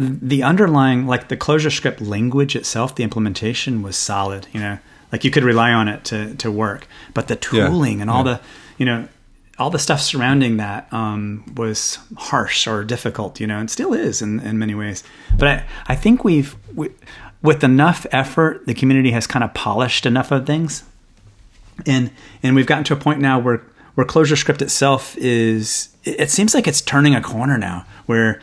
[0.00, 4.46] the underlying like the Clojure script language itself, the implementation was solid.
[4.52, 4.78] You know,
[5.12, 8.24] like you could rely on it to to work, but the Yeah, tooling and all
[8.24, 8.34] yeah.
[8.34, 8.40] the
[8.78, 9.08] you know
[9.58, 14.22] all the stuff surrounding that um, was harsh or difficult, you know, and still is
[14.22, 15.04] in, in many ways.
[15.36, 16.88] But I, I think we've, we,
[17.42, 20.84] with enough effort, the community has kind of polished enough of things
[21.86, 22.10] and
[22.42, 23.62] and we've gotten to a point now where
[23.94, 28.40] where Clojure script itself is it it seems like it's turning a corner now where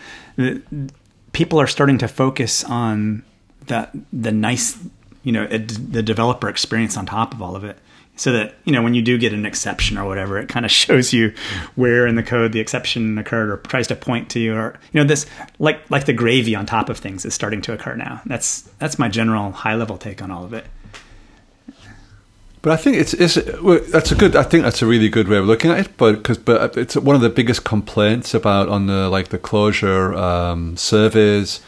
[1.37, 3.23] people are starting to focus on
[3.67, 4.75] the the nice
[5.21, 7.77] you know the developer experience on top of all of it.
[8.15, 10.71] So that you know when you do get an exception or whatever it kind of
[10.83, 11.35] shows you
[11.75, 14.99] where in the code the exception occurred or tries to point to you or you
[14.99, 15.27] know this
[15.59, 18.19] like like the gravy on top of things is starting to occur now.
[18.25, 20.65] That's that's my general high level take on all of it
[22.67, 24.35] But I think it's, it's well, that's a good.
[24.35, 25.95] I think that's a really good way of looking at it.
[25.95, 30.13] But because but it's one of the biggest complaints about on the like the Clojure
[30.17, 31.61] um, surveys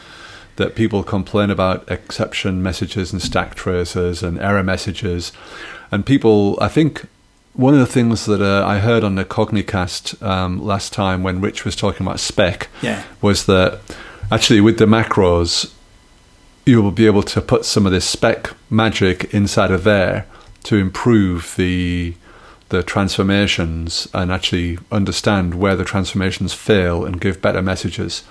[0.58, 5.32] that people complain about exception messages and stack traces and error messages,
[5.90, 6.58] and people.
[6.60, 7.06] I think
[7.54, 11.40] one of the things that uh, I heard on the Cognicast um, last time when
[11.40, 13.04] Rich was talking about spec Yeah.
[13.22, 13.80] was that
[14.30, 15.74] actually with the macros
[16.66, 20.26] you will be able to put some of this spec magic inside of there
[20.64, 22.16] to improve the
[22.70, 28.24] the transformations and actually understand where the transformations fail and give better messages.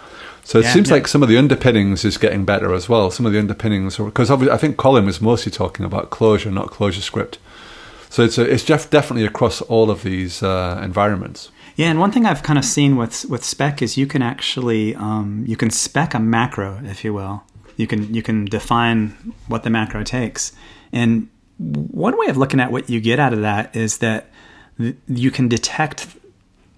[0.44, 0.94] So it Yeah, seems yeah.
[0.94, 3.10] like some of the underpinnings is getting better as well.
[3.10, 6.68] Some of the underpinnings, because obviously I think Colin was mostly talking about Clojure, not
[6.68, 7.38] Clojure script.
[8.10, 11.50] So it's a, it's def- definitely across all of these uh, environments.
[11.76, 14.94] Yeah, and one thing I've kind of seen with with spec is you can actually
[14.94, 17.42] um, you can spec a macro, if you will.
[17.76, 20.52] You can you can define what the macro takes,
[20.92, 24.30] and one way of looking at what you get out of that is that
[24.78, 26.06] th- you can detect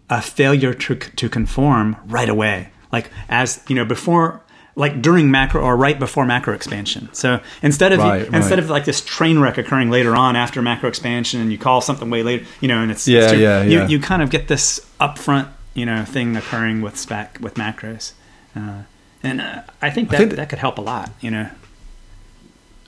[0.09, 4.43] a failure to to conform right away, like as you know before.
[4.77, 7.09] Like during macro or right before macro expansion.
[7.13, 8.59] So instead of Right, instead right.
[8.61, 12.09] of like this train wreck occurring later on after macro expansion, and you call something
[12.09, 13.89] way later, you know, and it's Yeah, it's too- yeah, you, yeah.
[13.89, 18.13] you kind of get this upfront, you know, thing occurring with spec with macros,
[18.57, 18.83] uh,
[19.25, 21.11] and uh, I think I that think- that could help a lot.
[21.21, 21.51] You know,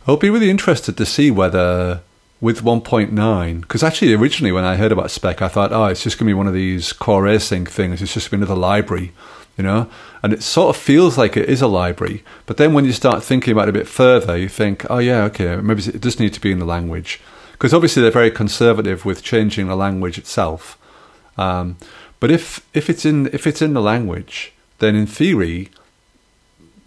[0.06, 2.00] I'll be really interested to see whether
[2.40, 6.18] with 1.9, because actually originally when I heard about spec, I thought, oh, it's just
[6.18, 8.02] going to be one of these core async things.
[8.02, 9.12] It's just going to be another library,
[9.56, 9.88] you know?
[10.24, 12.24] And it sort of feels like it is a library.
[12.46, 15.22] But then when you start thinking about it a bit further, you think, oh, yeah,
[15.24, 17.20] okay, maybe it does need to be in the language.
[17.52, 20.76] Because obviously they're very conservative with changing the language itself.
[21.38, 21.76] Um,
[22.18, 25.70] but if, if, it's in, if it's in the language, then in theory,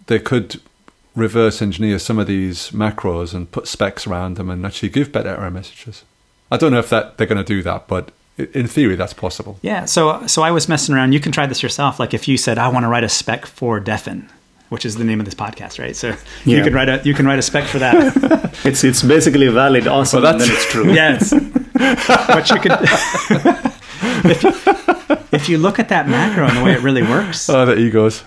[0.06, 0.60] they could
[1.16, 5.30] reverse engineer some of these macros and put specs around them and actually give better
[5.30, 6.04] error messages.
[6.52, 9.58] I don't know if that they're going to do that, but in theory, that's possible.
[9.62, 9.86] yeah.
[9.86, 11.12] So so I was messing around.
[11.12, 11.98] You can try this yourself.
[11.98, 14.28] Like if you said, I want to write a spec for defn,
[14.68, 15.96] which is the name of this podcast, right?
[15.96, 18.52] So you can write a you can write a spec for that.
[18.64, 20.92] It's it's basically valid, awesome, Well, and then it's true.
[20.92, 21.30] yes,
[21.74, 22.72] but you could.
[24.24, 27.64] if, you, if you look at that macro and the way it really works, Oh,
[27.66, 28.22] the egos.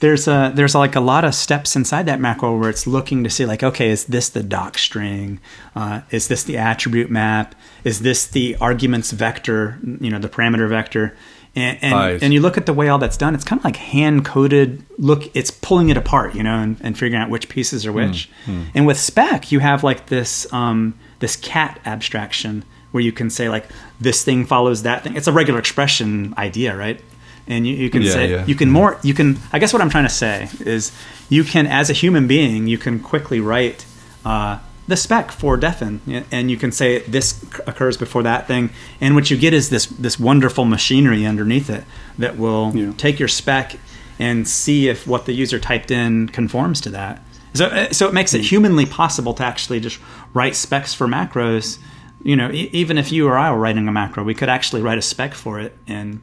[0.00, 3.30] There's a there's like a lot of steps inside that macro where it's looking to
[3.30, 5.38] see like okay is this the doc string?
[5.76, 7.54] Uh, is this the attribute map?
[7.84, 11.16] Is this the arguments vector you know the parameter vector?
[11.54, 13.76] And and, and you look at the way all that's done it's kind of like
[13.76, 17.84] hand coded look it's pulling it apart you know and, and figuring out which pieces
[17.86, 18.30] are which.
[18.74, 23.48] And with spec you have like this um, this cat abstraction where you can say
[23.48, 23.66] like
[24.00, 25.16] this thing follows that thing.
[25.16, 27.00] It's a regular expression idea right
[27.50, 28.46] and you, you can Yeah, say yeah.
[28.46, 30.92] you can more you can i guess what i'm trying to say is
[31.28, 33.84] you can as a human being you can quickly write
[34.24, 34.58] uh,
[34.88, 36.00] the spec for defn
[36.32, 37.28] and you can say this
[37.66, 38.70] occurs before that thing.
[39.00, 41.84] And what you get is this this wonderful machinery underneath it
[42.18, 42.92] that will Yeah.
[42.96, 43.76] take your spec
[44.18, 47.22] and see if what the user typed in conforms to that.
[47.54, 49.98] So uh, so it makes it humanly possible to actually just
[50.34, 51.78] write specs for macros.
[52.24, 54.82] You know e- even if you or i were writing a macro we could actually
[54.82, 56.20] write a spec for it and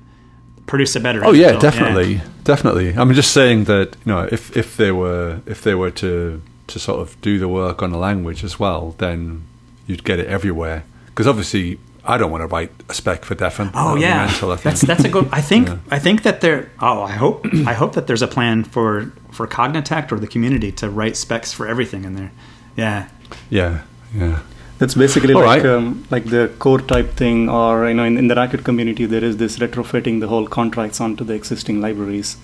[0.68, 1.62] produce a better Oh yeah, result.
[1.64, 2.94] definitely, definitely.
[2.96, 6.80] I'm just saying that you know if if they were if they were to to
[6.80, 9.44] sort of do the work on the language as well, then
[9.88, 10.84] you'd get it everywhere.
[11.08, 13.72] Because obviously, I don't want to write a spec for defn.
[13.74, 15.28] Oh yeah, mental, that's that's a good.
[15.32, 15.78] I think Yeah.
[15.90, 16.70] I think that there.
[16.80, 20.72] Oh, I hope I hope that there's a plan for for Cognitect or the community
[20.74, 22.32] to write specs for everything in there.
[22.76, 23.08] Yeah,
[23.50, 23.82] yeah,
[24.14, 24.40] yeah.
[24.80, 25.72] That's basically All like right.
[25.72, 29.24] um, like the core type thing, or you know, in, in the Racket community, there
[29.24, 32.38] is this retrofitting the whole contracts onto the existing libraries.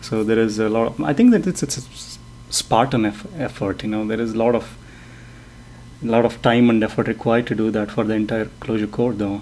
[0.00, 0.88] So there is a lot.
[0.88, 3.84] Of, I think that it's it's a Spartan eff- effort.
[3.84, 4.76] You know, there is a lot of
[6.02, 9.12] a lot of time and effort required to do that for the entire Clojure core,
[9.12, 9.40] though.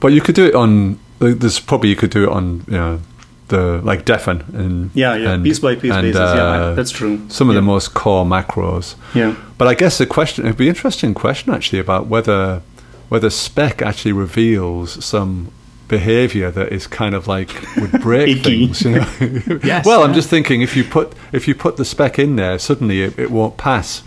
[0.00, 0.98] But you could do it on.
[1.20, 3.00] like, There's probably you could do it on you know
[3.48, 6.18] the like defn and Yeah, yeah, and- piece by piece and, basis.
[6.20, 7.20] yeah, uh, that's true.
[7.28, 7.60] Some of yeah.
[7.60, 8.94] the most core macros.
[9.14, 9.34] Yeah.
[9.56, 12.62] But I guess the question it'd be an interesting question actually about whether
[13.08, 15.50] whether spec actually reveals some
[15.88, 18.82] behavior that is kind of like would break things.
[18.82, 19.60] You know?
[19.64, 22.58] Yes, well, I'm just thinking if you put if you put the spec in there,
[22.58, 24.02] suddenly it, it won't pass.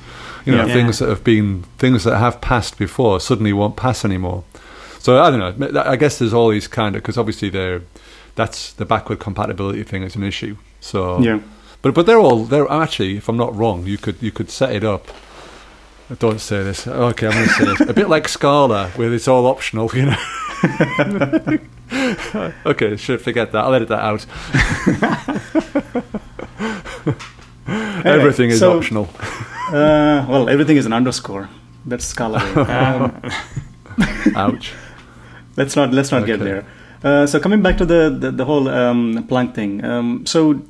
[0.46, 0.74] You know, Yeah.
[0.74, 4.44] things that have been things that have passed before suddenly won't pass anymore.
[5.00, 5.82] So I don't know.
[5.82, 7.82] I guess there's all these kind of because obviously they're
[8.42, 10.56] that's the backward compatibility thing is an issue.
[10.80, 11.40] So Yeah.
[11.82, 14.72] but but they're all they're actually, if I'm not wrong, you could you could set
[14.76, 15.04] it up.
[16.20, 16.88] Don't say this.
[16.88, 17.80] Okay, I'm going to say this.
[17.90, 20.18] A bit like Scala, where it's all optional, you know.
[22.72, 23.64] okay, should forget that.
[23.64, 24.26] I'll edit that out.
[28.06, 29.08] Everything is so- optional.
[29.70, 31.48] Uh, well, everything is an underscore.
[31.86, 32.42] That's Scala.
[34.36, 34.74] Um, Ouch.
[35.58, 36.66] let's not let's not get there.
[37.04, 39.84] Uh, so coming back to the the, the whole um, thing.
[39.84, 40.62] Um, so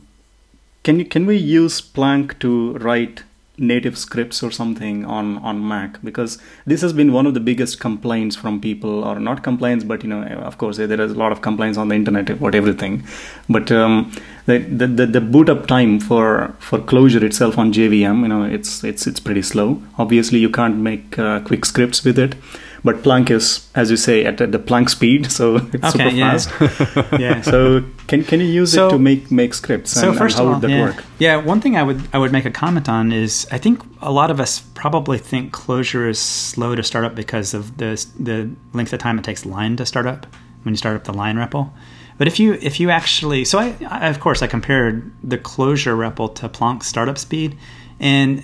[0.84, 3.24] can you can we use Planck to write
[3.58, 6.02] native scripts or something on on Mac?
[6.04, 10.04] Because this has been one of the biggest complaints from people, or not complaints, but
[10.04, 13.04] you know, of course, there is a lot of complaints on the internet about everything.
[13.48, 14.12] But um,
[14.46, 18.84] the, the the boot up time for for Clojure itself on JVM, you know, it's
[18.84, 19.84] it's it's pretty slow.
[20.00, 22.36] Obviously, you can't make uh, quick scripts with it.
[22.84, 26.15] But Planck is, as you say, at, at the Planck speed, so it's Okay, super
[26.15, 26.32] yeah.
[26.38, 27.12] fast.
[27.20, 27.41] yeah.
[27.41, 29.91] So can can you use So- it to make make scripts?
[29.91, 30.84] So and, first and how of all, would that yeah.
[30.86, 31.04] work?
[31.20, 34.12] Yeah, one thing I would I would make a comment on is I think a
[34.12, 38.50] lot of us probably think Clojure is slow to start up because of the the
[38.74, 40.26] length of time it takes lein to start up
[40.63, 41.70] when you start up the lein REPL.
[42.17, 45.96] But if you if you actually so I, I of course I compared the Clojure
[45.96, 47.58] REPL to Planck startup speed,
[48.00, 48.44] and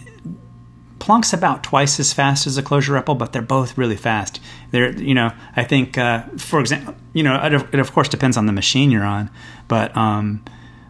[0.99, 4.39] Planck's about twice as fast as a Clojure REPL, but they're both really fast.
[4.71, 8.09] They're, you know, I think, uh, for example, you know, it of, it of course
[8.09, 9.29] depends on the machine you're on,
[9.67, 10.43] but um,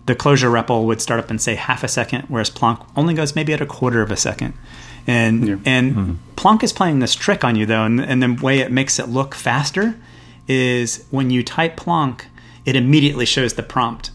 [0.06, 3.36] the Clojure REPL would start up in say half a second, whereas Planck only goes
[3.36, 4.54] maybe at a quarter of a second.
[5.06, 5.58] And Yeah.
[5.66, 9.00] and Planck is playing this trick on you though, and, and the way it makes
[9.00, 9.96] it look faster
[10.48, 12.22] is when you type Planck,
[12.66, 14.12] it immediately shows the prompt.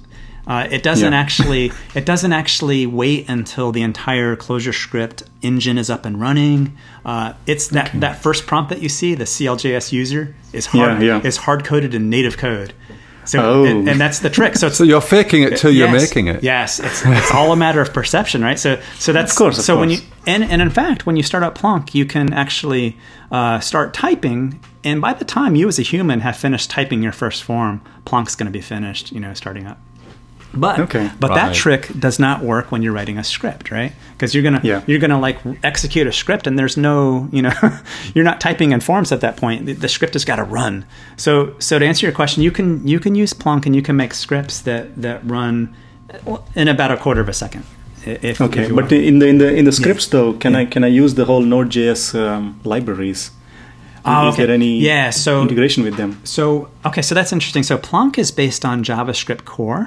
[0.47, 1.19] Uh, it doesn't Yeah.
[1.21, 6.77] actually it doesn't actually wait until the entire ClojureScript engine is up and running.
[7.05, 11.19] Uh, it's that that first prompt that you see, the CLJS user, is hard Yeah,
[11.19, 11.21] yeah.
[11.27, 12.73] is hard coded in native code.
[13.25, 13.65] So Oh.
[13.65, 14.57] and, and that's the trick.
[14.57, 16.43] So it's So you're faking it till you're Yes, making it.
[16.43, 18.59] Yes, it's, it's all a matter of perception, right?
[18.59, 21.23] So so that's Of course, of so when you and and in fact when you
[21.23, 22.97] start up Planck, you can actually
[23.31, 27.13] uh, start typing, and by the time you as a human have finished typing your
[27.13, 29.79] first form, Planck's going to be finished, you know, starting up.
[30.55, 31.11] But Okay.
[31.19, 33.93] but that trick does not work when you're writing a script, right?
[34.13, 34.83] Because you're gonna Yeah.
[34.87, 37.53] you're gonna like execute a script, and there's no you know
[38.15, 39.65] you're not typing in forms at that point.
[39.67, 40.85] The, the script has got to run.
[41.17, 43.97] So so to answer your question, you can you can use Planck and you can
[43.97, 45.69] make scripts that that run
[46.55, 47.65] in about a quarter of a second.
[48.05, 48.93] If, Okay, if but want.
[48.93, 51.41] in the in the in the scripts though, can I can I use the whole
[51.47, 53.31] Node.js um, libraries?
[54.05, 54.47] Oh, Is okay.
[54.47, 56.17] there any Yeah, so- integration with them?
[56.25, 57.63] So okay, so that's interesting.
[57.65, 59.87] So Planck is based on JavaScriptCore,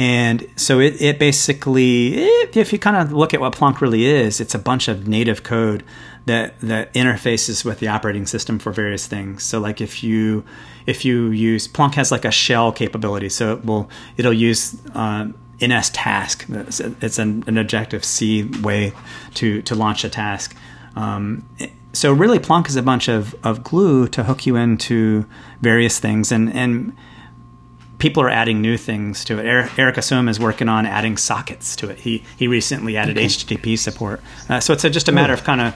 [0.00, 4.40] and so it, it basically, if you kind of look at what Planck really is,
[4.40, 5.84] it's a bunch of native code
[6.24, 9.42] that that interfaces with the operating system for various things.
[9.42, 10.42] So like if you
[10.86, 15.36] if you use Planck has like a shell capability, so it will it'll use um,
[15.58, 16.66] NSTask.
[16.66, 18.94] It's, it's an, an Objective C way
[19.34, 20.56] to to launch a task.
[20.96, 21.46] Um,
[21.92, 25.26] so really, Planck is a bunch of, of glue to hook you into
[25.60, 26.96] various things, and and
[28.00, 29.46] people are adding new things to it.
[29.46, 32.00] Eric, Erik Assum is working on adding sockets to it.
[32.00, 34.20] He he recently added HTTP support.
[34.48, 35.74] Uh, so it's a, just a matter of kind of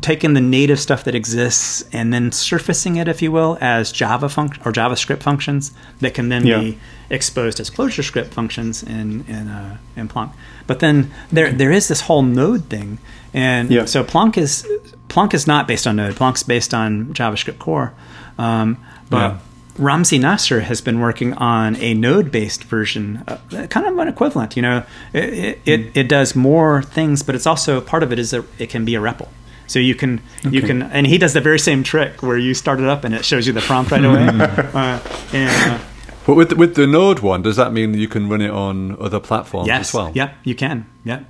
[0.00, 4.26] taking the native stuff that exists and then surfacing it, if you will, as Java
[4.28, 6.60] func- or JavaScript functions that can then Yeah.
[6.60, 6.78] be
[7.10, 10.30] exposed as ClojureScript functions in in uh, in Planck.
[10.68, 12.98] But then there there is this whole Node thing,
[13.34, 13.86] and Yeah.
[13.86, 14.64] so Planck is
[15.08, 16.14] Planck is not based on Node.
[16.14, 17.90] Planck's based on JavaScriptCore,
[18.38, 18.76] um,
[19.08, 19.18] but.
[19.18, 19.38] Yeah.
[19.78, 24.56] Ramsey Nasser has been working on a node-based version, uh, kind of an equivalent.
[24.56, 28.18] You know, it, it, it, it does more things, but it's also part of it
[28.18, 29.28] is that it can be a REPL.
[29.66, 32.80] So you can you can, and he does the very same trick where you start
[32.80, 34.26] it up and it shows you the prompt right away.
[34.26, 34.98] uh,
[35.32, 35.84] and, uh,
[36.26, 39.20] But with with the Node one, does that mean you can run it on other
[39.20, 40.10] platforms yes, as well?
[40.12, 40.86] Yep, you can.
[41.04, 41.24] Yep.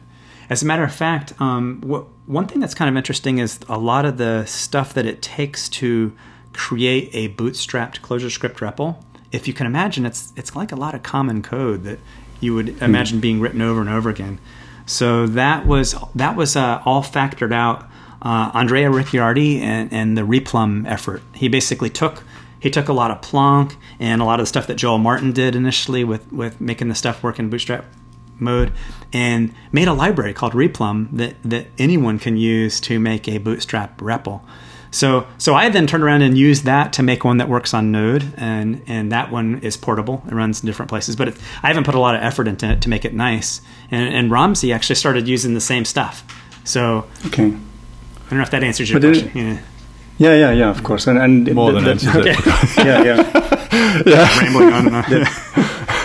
[0.48, 3.78] As a matter of fact, um, wh- one thing that's kind of interesting is a
[3.78, 6.12] lot of the stuff that it takes to
[6.52, 9.02] create a bootstrapped ClojureScript REPL.
[9.32, 11.98] If you can imagine, it's it's like a lot of common code that
[12.40, 14.40] you would imagine being written over and over again.
[14.86, 17.86] So that was that was uh, all factored out.
[18.22, 21.22] Uh, Andrea Richiardi and, and the Replumb effort.
[21.34, 22.22] He basically took
[22.58, 25.32] he took a lot of Planck and a lot of the stuff that Joel Martin
[25.32, 27.84] did initially with with making the stuff work in Bootstrap
[28.40, 28.72] mode
[29.12, 33.98] and made a library called Replumb that, that anyone can use to make a Bootstrap
[33.98, 34.40] REPL.
[34.92, 37.92] So, so I then turned around and used that to make one that works on
[37.92, 40.22] Node, and, and that one is portable.
[40.26, 42.68] It runs in different places, but it, I haven't put a lot of effort into
[42.68, 43.60] it to make it nice.
[43.90, 46.24] And, and Ramsey actually started using the same stuff.
[46.64, 47.44] So Okay.
[47.46, 47.48] I
[48.30, 49.30] don't know if that answers your But question.
[49.38, 49.60] it-
[50.18, 50.68] Yeah, yeah, yeah.
[50.70, 52.76] Of course, and and More the- than the- answers it.
[52.84, 54.02] yeah, yeah.
[54.06, 54.38] yeah.
[54.40, 55.26] Rambling on and on.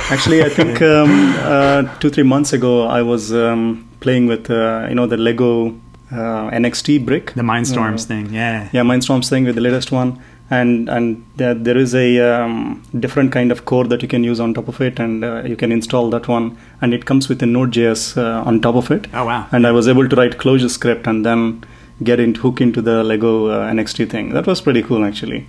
[0.10, 4.86] Actually, I think um, uh, two three months ago I was um, playing with uh,
[4.90, 5.76] you know the Lego
[6.12, 7.34] uh, NXT brick.
[7.34, 8.70] the Mindstorms Uh, thing, yeah.
[8.72, 13.32] yeah, Mindstorms thing with the latest one, and and there, there is a um, different
[13.32, 15.72] kind of core that you can use on top of it, and uh, you can
[15.72, 19.08] install that one, and it comes with a Node.js uh, on top of it.
[19.14, 19.48] Oh, wow.
[19.52, 21.64] And I was able to write ClojureScript and then
[22.04, 24.30] get into hook into the Lego uh, NXT thing.
[24.34, 25.48] That was pretty cool, actually.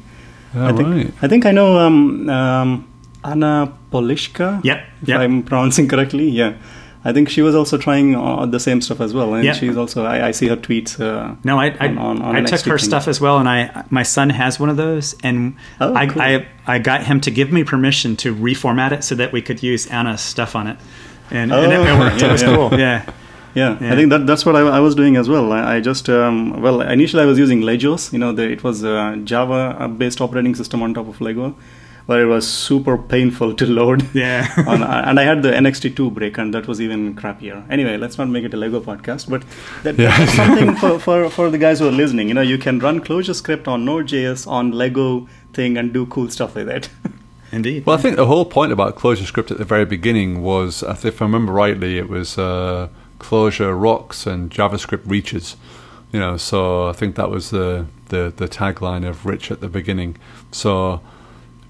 [0.54, 1.12] Oh, I think right.
[1.22, 2.88] I think I know um, um,
[3.24, 4.60] Anna Pawlicka.
[4.64, 5.20] Yeah, If yep.
[5.20, 6.54] I'm pronouncing correctly, yeah.
[7.08, 9.56] I think she was also trying uh, the same stuff as well, and Yep.
[9.56, 10.98] she's also I, I see her tweets.
[11.00, 12.88] Uh, No, I I, on- on- on I took her thing.
[12.90, 16.22] stuff as well, and I my son has one of those, and Oh, I, cool.
[16.22, 19.62] I I got him to give me permission to reformat it so that we could
[19.62, 20.76] use Anna's stuff on it,
[21.30, 22.20] and, and it, it Oh, worked.
[22.20, 22.54] yeah, it was yeah.
[22.56, 22.70] cool.
[22.78, 23.02] Yeah,
[23.54, 23.92] Yeah, Yeah.
[23.92, 25.52] I think that that's what I, I was doing as well.
[25.52, 28.12] I, I just um, well initially I was using Legos.
[28.12, 31.54] You know, the, it was a Java based operating system on top of Lego,
[32.06, 34.08] where it was super painful to load.
[34.14, 34.48] yeah.
[34.66, 37.68] on, and I had the NXT2 brick, and that was even crappier.
[37.70, 39.42] Anyway, let's not make it a Lego podcast, but
[39.82, 40.16] that, Yeah.
[40.16, 42.28] that's something for, for, for the guys who are listening.
[42.28, 46.54] You know, you can run ClojureScript on Node.js on Lego thing and do cool stuff
[46.54, 46.88] with it.
[47.52, 47.86] Indeed.
[47.86, 51.24] Well, I think the whole point about ClojureScript at the very beginning was, if I
[51.24, 52.88] remember rightly, it was uh,
[53.18, 55.56] Clojure rocks and JavaScript reaches.
[56.12, 59.68] You know, so I think that was the, the the tagline of Rich at the
[59.68, 60.16] beginning.
[60.52, 61.00] So,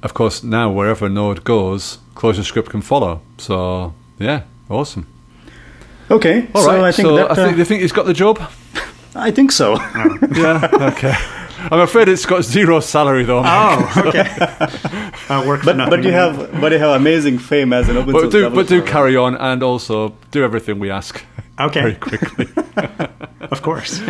[0.02, 3.20] of course, now wherever Node goes, ClojureScript can follow.
[3.38, 5.06] So, yeah, awesome.
[6.10, 6.80] okay, All so right.
[6.84, 8.40] I think so that I think, uh, do you think he's got the job?
[9.14, 9.74] I think so.
[10.34, 10.68] yeah.
[10.92, 11.14] Okay.
[11.70, 13.42] I'm afraid it's got zero salary though.
[13.44, 14.28] oh, okay.
[15.28, 15.90] uh, work for but nothing.
[15.90, 18.68] but you have but you have amazing fame as an open But source do, but
[18.68, 21.24] do carry on and also do everything we ask
[21.58, 21.80] Okay.
[21.80, 22.46] very quickly.
[23.50, 24.00] of course.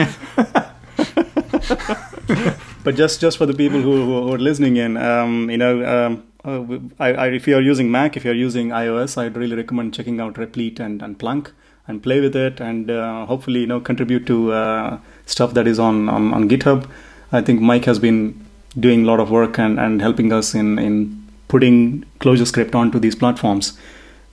[2.87, 6.23] But just just for the people who, who are listening in, um, you know, um,
[6.45, 9.57] uh, I, I, if you are using Mac, if you are using iOS, I'd really
[9.57, 11.51] recommend checking out Replete and, and Planck
[11.89, 15.81] and play with it, and uh, hopefully, you know, contribute to uh, stuff that is
[15.81, 16.89] on, on, on GitHub.
[17.33, 18.47] I think Mike has been
[18.79, 23.17] doing a lot of work and, and helping us in, in putting ClojureScript onto these
[23.17, 23.77] platforms.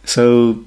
[0.06, 0.64] So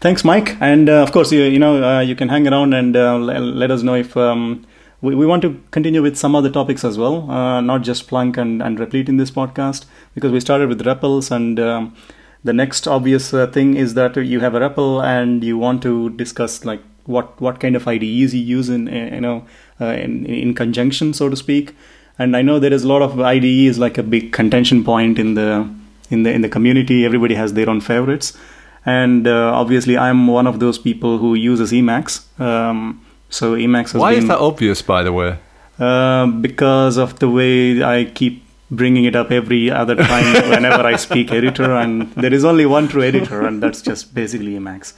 [0.00, 2.94] thanks, Mike, and uh, of course, you, you know, uh, you can hang around and
[2.94, 4.14] uh, let us know if.
[4.14, 4.66] Um,
[5.00, 8.36] we, we want to continue with some other topics as well, uh, not just Planck
[8.36, 11.96] and, and Replete in this podcast, because we started with REPLs, and um,
[12.44, 16.10] the next obvious uh, thing is that you have a REPL and you want to
[16.10, 19.44] discuss like what what kind of IDEs you use in you know
[19.80, 21.74] uh, in in conjunction, so to speak.
[22.18, 25.34] And I know there is a lot of IDEs like a big contention point in
[25.34, 25.68] the
[26.10, 27.04] in the in the community.
[27.04, 28.36] Everybody has their own favorites,
[28.84, 32.20] and uh, obviously I'm one of those people who uses Emacs.
[32.38, 35.38] Um, so Emacs has Why been is that obvious, by the way?
[35.78, 40.96] uh, because of the way I keep bringing it up every other time whenever I
[40.96, 44.92] speak editor, and there is only one true editor, and that's just basically Emacs.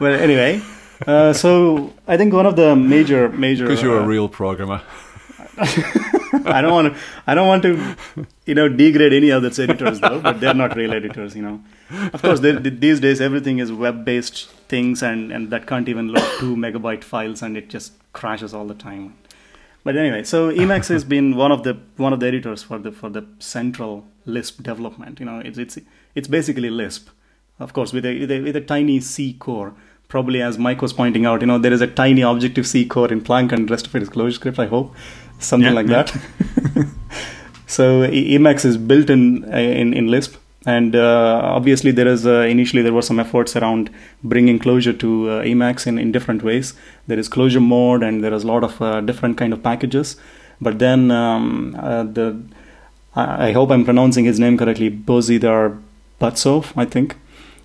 [0.00, 0.60] Well, anyway,
[1.06, 4.82] uh, so I think one of the major major Because you're uh, a real programmer.
[5.58, 7.96] I don't want to I don't want to
[8.46, 11.62] you know degrade any of its editors though, but they're not real editors, you know.
[12.12, 16.28] Of course, they, these days everything is web-based things, and and that can't even load
[16.38, 19.14] two megabyte files, and it just crashes all the time.
[19.84, 22.92] But anyway, so Emacs has been one of the one of the editors for the
[22.92, 25.18] for the central Lisp development.
[25.20, 25.78] You know, it's it's
[26.14, 27.08] it's basically Lisp,
[27.58, 29.74] of course, with a with a, with a tiny C core.
[30.08, 33.12] Probably, as Mike was pointing out, you know, there is a tiny Objective C core
[33.12, 34.58] in Planck, and the rest of it is ClojureScript.
[34.58, 34.94] I hope
[35.38, 36.02] something Yeah, like yeah.
[36.02, 36.86] that.
[37.66, 40.36] so Emacs is built in in in Lisp,
[40.66, 43.90] and uh, obviously there is uh, initially there were some efforts around
[44.22, 46.74] bringing Clojure to uh, Emacs in, in different ways.
[47.06, 50.16] There is Clojure mode, and there is a lot of uh, different kind of packages.
[50.60, 52.40] But then um, uh, the
[53.14, 55.80] I, I hope I'm pronouncing his name correctly, Bozhidar
[56.20, 57.16] Batsov, I think.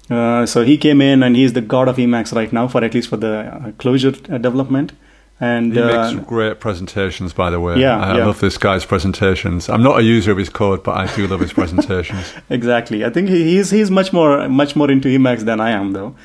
[0.10, 2.94] Uh, so he came in and he's the god of Emacs right now, for at
[2.94, 4.92] least for the uh, Clojure uh, development.
[5.40, 7.80] And He uh, makes great presentations, by the way.
[7.80, 8.26] Yeah, I yeah.
[8.26, 9.68] love this guy's presentations.
[9.68, 12.34] I'm not a user of his code, but I do love his presentations.
[12.50, 16.16] exactly, I think he's he's much more much more into Emacs than I am, though.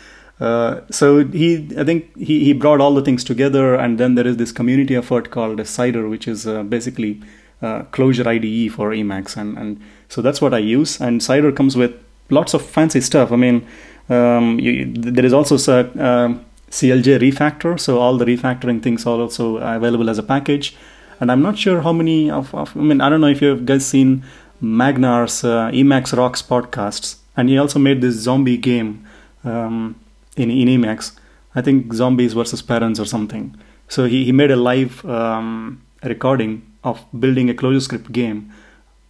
[0.40, 4.26] Uh, so he, I think he, he brought all the things together, and then there
[4.26, 7.20] is this community effort called Cider, which is uh, basically
[7.60, 11.00] uh, Clojure IDE for Emacs, and and so that's what I use.
[11.00, 11.92] And Cider comes with
[12.30, 13.32] lots of fancy stuff.
[13.32, 13.66] I mean,
[14.08, 19.18] um, you, there is also a, um, CLJ refactor, so all the refactoring things are
[19.18, 20.76] also available as a package.
[21.20, 23.64] And I'm not sure how many of, of I mean, I don't know if you've
[23.66, 24.24] guys seen
[24.60, 29.04] Magnar's uh, Emacs Rocks podcasts, and he also made this zombie game
[29.44, 29.98] um,
[30.36, 31.12] in in Emacs.
[31.54, 33.56] I think zombies versus parents or something.
[33.88, 38.52] So he, he made a live um, recording of building a ClojureScript game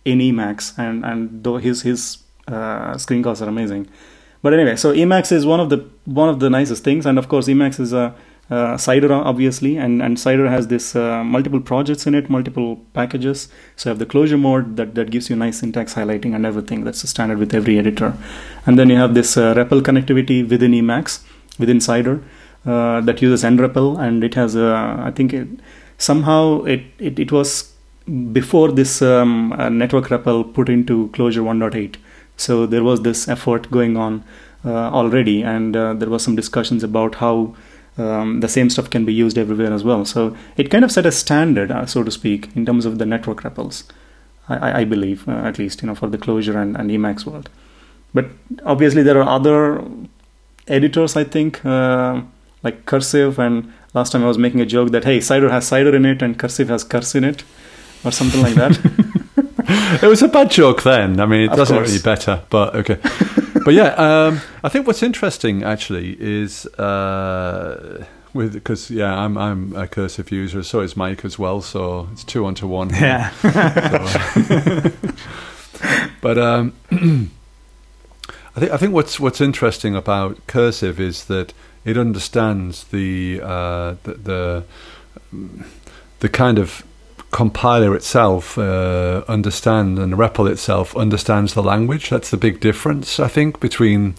[0.04, 3.88] in Emacs, and and though his his uh, screen casts are amazing.
[4.42, 5.78] But anyway, so Emacs is one of the
[6.08, 8.14] one of the nicest things, and of course Emacs is a
[8.50, 13.48] uh, Cider obviously, and and Cider has this uh, multiple projects in it, multiple packages.
[13.76, 16.84] So you have the Clojure mode that that gives you nice syntax highlighting and everything.
[16.84, 18.14] That's the standard with every editor,
[18.64, 21.20] and then you have this uh, REPL connectivity within Emacs
[21.58, 22.22] within Cider
[22.64, 25.48] uh, that uses nREPL, and it has a I think it,
[25.98, 27.72] somehow it, it it was
[28.32, 31.96] before this um, uh, network REPL put into Clojure 1.8.
[32.38, 34.24] So there was this effort going on
[34.70, 37.54] already, and uh, there was some discussions about how
[37.96, 40.04] um, the same stuff can be used everywhere as well.
[40.04, 43.06] So it kind of set a standard, uh, so to speak, in terms of the
[43.06, 43.84] network REPLs.
[44.48, 47.50] I, I- believe, uh, at least, you know, for the Clojure and, and Emacs world.
[48.14, 48.26] But
[48.64, 49.84] obviously, there are other
[50.66, 51.16] editors.
[51.16, 52.22] I think, uh,
[52.62, 55.94] like Cursive, and last time I was making a joke that hey, Cider has Cider
[55.94, 57.44] in it, and Cursive has Curse in it,
[58.04, 58.78] or something like that.
[60.02, 61.20] it was a bad joke then.
[61.20, 61.88] I mean, it Of doesn't course.
[61.90, 62.98] really better, but okay.
[63.64, 69.74] but yeah, um, I think what's interesting actually is uh, with because yeah, I'm I'm
[69.76, 71.60] a cursive user, so is Mike as well.
[71.60, 72.90] So it's two onto one.
[72.90, 73.32] Yeah.
[76.20, 81.52] But um, I think I think what's what's interesting about cursive is that
[81.84, 84.64] it understands the uh, the, the
[86.18, 86.82] the kind of
[87.30, 92.10] compiler itself uh, understand and REPL itself understands the language.
[92.10, 94.14] That's the big difference, I think, between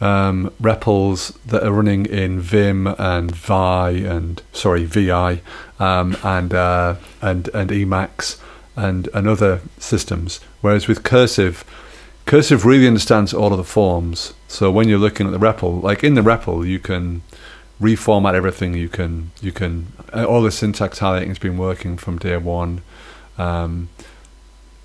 [0.00, 5.40] um, REPLs that are running in Vim and Vi and sorry Vi
[5.78, 8.40] um, and uh, and and Emacs
[8.76, 10.40] and and other systems.
[10.62, 11.64] Whereas with Cursive,
[12.24, 14.32] Cursive really understands all of the forms.
[14.48, 17.22] So when you're looking at the REPL, like in the REPL, you can
[17.80, 18.74] reformat everything.
[18.74, 22.82] You can you can uh, all the syntax highlighting has been working from day one.
[23.38, 23.88] Um,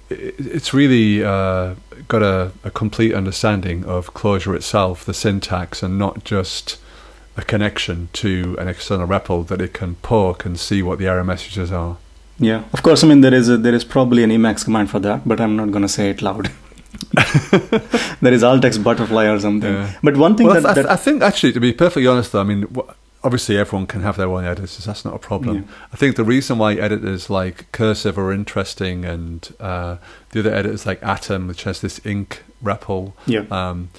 [0.09, 1.75] it, it's really uh,
[2.07, 6.77] got a, a complete understanding of Clojure itself, the syntax, and not just
[7.37, 11.23] a connection to an external REPL that it can poke and see what the error
[11.23, 11.97] messages are.
[12.39, 13.03] Yeah, of course.
[13.03, 15.55] I mean, there is a, there is probably an Emacs command for that, but I'm
[15.55, 16.51] not going to say it loud.
[18.21, 19.73] there is alt text butterfly or something.
[19.73, 19.91] Yeah.
[20.03, 22.31] But one thing Well, that, I, th- that I think actually, to be perfectly honest,
[22.31, 22.67] though, I mean,
[23.23, 24.85] obviously everyone can have their own editors.
[24.85, 25.57] That's not a problem.
[25.57, 25.63] Yeah.
[25.91, 29.97] I think the reason why editors like Cursive are interesting, and uh,
[30.29, 33.89] the other editors like Atom, which has this ink REPL, yeah, um,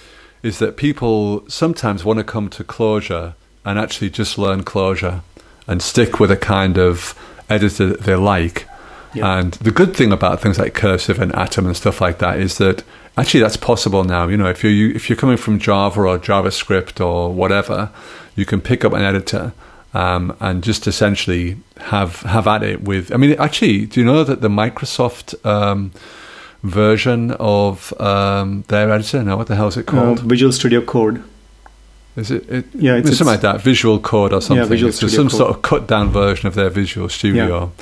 [0.43, 3.35] is that people sometimes want to come to Clojure
[3.65, 5.23] and actually just learn Clojure
[5.67, 7.15] and stick with a kind of
[7.51, 8.67] editor that they like.
[9.17, 9.39] Yeah.
[9.39, 12.59] And the good thing about things like Cursive and Atom and stuff like that is
[12.59, 12.85] that
[13.17, 14.29] actually that's possible now.
[14.29, 17.91] You know, if you if you're coming from Java or JavaScript or whatever,
[18.35, 19.53] you can pick up an editor
[19.95, 23.13] um, and just essentially have have at it with.
[23.13, 25.93] I mean, actually, do you know that the Microsoft um,
[26.63, 29.23] version of um, their editor?
[29.23, 30.21] Now, what the hell is it uh, called?
[30.21, 31.25] Visual Studio Code.
[32.17, 32.49] Is it?
[32.51, 34.63] it Yeah, it's, it's something like that, Visual Code or something.
[34.63, 35.39] Yeah, Visual it's some Code.
[35.39, 37.73] sort of cut down version of their Visual Studio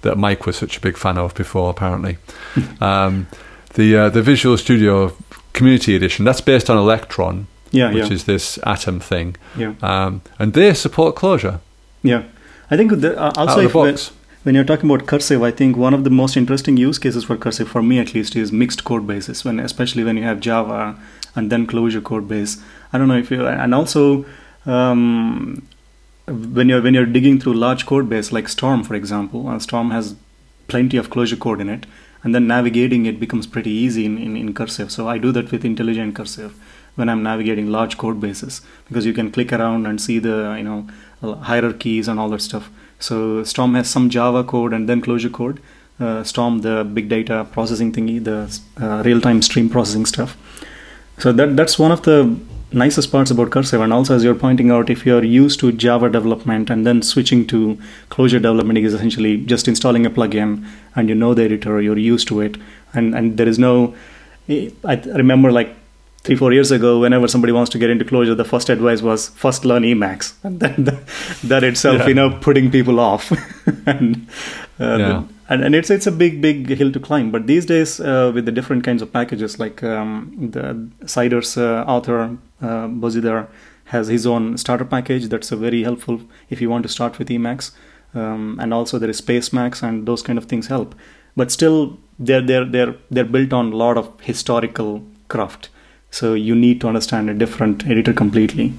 [0.00, 2.16] that Mike was such a big fan of before, apparently.
[2.80, 3.26] um,
[3.74, 5.14] the uh, the Visual Studio
[5.52, 10.22] Community Edition that's based on Electron, Yeah, which yeah, is this Atom thing, yeah, um,
[10.38, 11.60] and they support Clojure.
[12.02, 12.22] yeah.
[12.70, 14.12] I think the, uh, also of if the we- box.
[14.44, 17.36] when you're talking about cursive, I think one of the most interesting use cases for
[17.36, 19.44] cursive, for me at least, is mixed code bases.
[19.44, 20.96] When especially when you have Java
[21.34, 22.56] and then Clojure code base.
[22.92, 24.24] I don't know if you and also
[24.66, 25.66] um,
[26.26, 29.90] when you're when you're digging through large code base like Storm, for example, uh, Storm
[29.90, 30.14] has
[30.68, 31.86] plenty of Clojure code in it,
[32.22, 34.92] and then navigating it becomes pretty easy in, in, in cursive.
[34.92, 36.54] So I do that with IntelliJ cursive
[36.94, 40.64] when I'm navigating large code bases because you can click around and see the you
[40.64, 40.88] know
[41.22, 42.70] hierarchies and all that stuff.
[42.98, 45.60] So Storm has some Java code and then Clojure code.
[45.98, 50.36] Uh, Storm the big data processing thingy, the uh, real-time stream processing stuff.
[51.18, 52.36] So that that's one of the
[52.74, 56.08] nicest parts about cursive and also as you're pointing out if you're used to java
[56.08, 57.78] development and then switching to
[58.10, 62.28] Clojure development is essentially just installing a plugin and you know the editor you're used
[62.28, 62.56] to it.
[62.94, 63.94] And and there is no
[64.48, 65.74] i remember like
[66.24, 69.28] three four years ago whenever somebody wants to get into Clojure the first advice was
[69.30, 70.34] first learn emacs.
[70.44, 71.06] And then that,
[71.44, 72.08] that itself yeah.
[72.08, 73.32] you know putting people off.
[73.86, 74.28] And
[74.80, 75.22] uh, yeah
[75.52, 77.30] and, and it's it's a big big hill to climb.
[77.30, 81.84] But these days uh, with the different kinds of packages like um, the cider's uh,
[81.86, 83.44] author uh,
[83.84, 87.28] has his own starter package that's a very helpful if you want to start with
[87.28, 87.72] emacs.
[88.14, 90.94] Um, and also there is spacemacs and those kind of things help.
[91.36, 95.68] But still they're they're they're they're built on a lot of historical craft.
[96.10, 98.72] So you need to understand a different editor completely.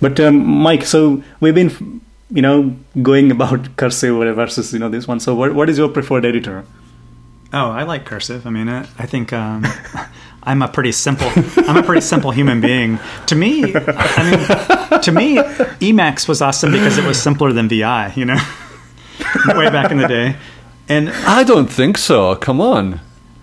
[0.00, 2.00] But um, mike so we've been
[2.34, 5.20] you know going about cursive versus you know this one.
[5.20, 6.66] So what, what is your preferred editor?
[7.52, 8.46] Oh i like cursive.
[8.46, 9.64] I mean i, I think um,
[10.42, 11.30] i'm a pretty simple
[11.68, 12.98] i'm a pretty simple human being.
[13.28, 15.36] To me i mean to me
[15.80, 18.40] emacs was awesome because it was simpler than vi you know
[19.54, 20.36] way back in the day.
[20.88, 22.34] And i don't think so.
[22.34, 23.00] Come on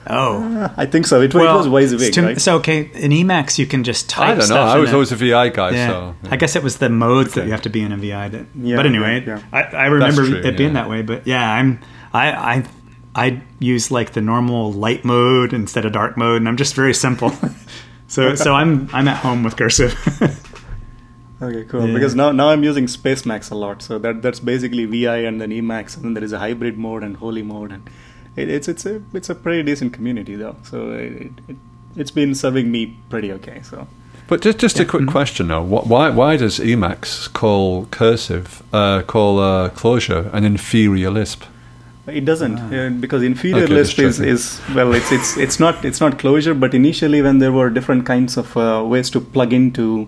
[0.08, 1.22] Oh, I think so.
[1.22, 2.42] It, well, it was WYSIWYG, to, right?
[2.42, 4.38] So okay, in Emacs you can just type.
[4.38, 4.62] I don't know.
[4.62, 5.88] I was always a VI guy, yeah.
[5.88, 6.30] so yeah.
[6.32, 7.42] I guess it was the modes okay.
[7.42, 8.30] that you have to be in a VI.
[8.30, 9.42] That, yeah, but anyway, yeah.
[9.52, 11.02] I, I remember true, it being that way.
[11.02, 11.80] But yeah, I'm
[12.14, 12.66] I I
[13.16, 16.94] I use like the normal light mode instead of dark mode, and I'm just very
[16.94, 17.32] simple.
[18.08, 19.98] so so I'm I'm at home with cursive.
[21.42, 21.88] Okay, cool.
[21.88, 21.94] Yeah.
[21.96, 23.82] Because now, now I'm using Spacemacs a lot.
[23.82, 27.04] So that that's basically VI and then Emacs, and then there is a hybrid mode
[27.04, 27.90] and Holy mode, and
[28.36, 30.56] it, it's it's a it's a pretty decent community though.
[30.64, 31.56] So it, it
[31.96, 33.62] it's been serving me pretty okay.
[33.64, 33.88] So.
[34.28, 34.84] But just just yeah.
[34.84, 35.12] a quick mm-hmm.
[35.12, 41.44] question though, why why does Emacs call cursive uh, call uh, Clojure an inferior Lisp?
[42.08, 42.76] It doesn't ah.
[42.76, 46.58] uh, because inferior okay, Lisp is, is well it's it's it's not it's not Clojure
[46.60, 50.08] but initially when there were different kinds of uh, ways to plug into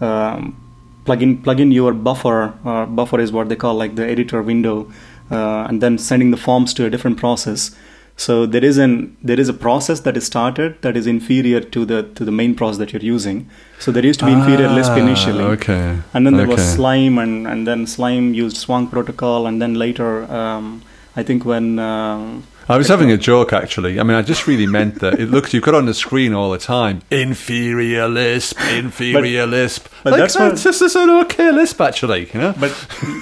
[0.00, 0.56] um,
[1.04, 4.40] plug in plug in your buffer uh, buffer is what they call like the editor
[4.40, 4.90] window
[5.30, 7.74] uh, and then sending the forms to a different process.
[8.16, 11.84] So there is an there is a process that is started that is inferior to
[11.84, 13.50] the to the main process that you're using.
[13.80, 16.54] So there used to be ah, inferior Lisp initially, okay, and then there okay.
[16.54, 20.82] was Slime, and and then Slime used Swank protocol, and then later, um,
[21.16, 24.00] I think when uh, I was having a joke actually.
[24.00, 26.50] I mean, I just really meant that it looks you've got on the screen all
[26.50, 27.02] the time.
[27.10, 29.88] Inferior lisp, inferior but, lisp.
[30.02, 32.54] But like, that's what, just an okay lisp actually, you know.
[32.58, 32.72] But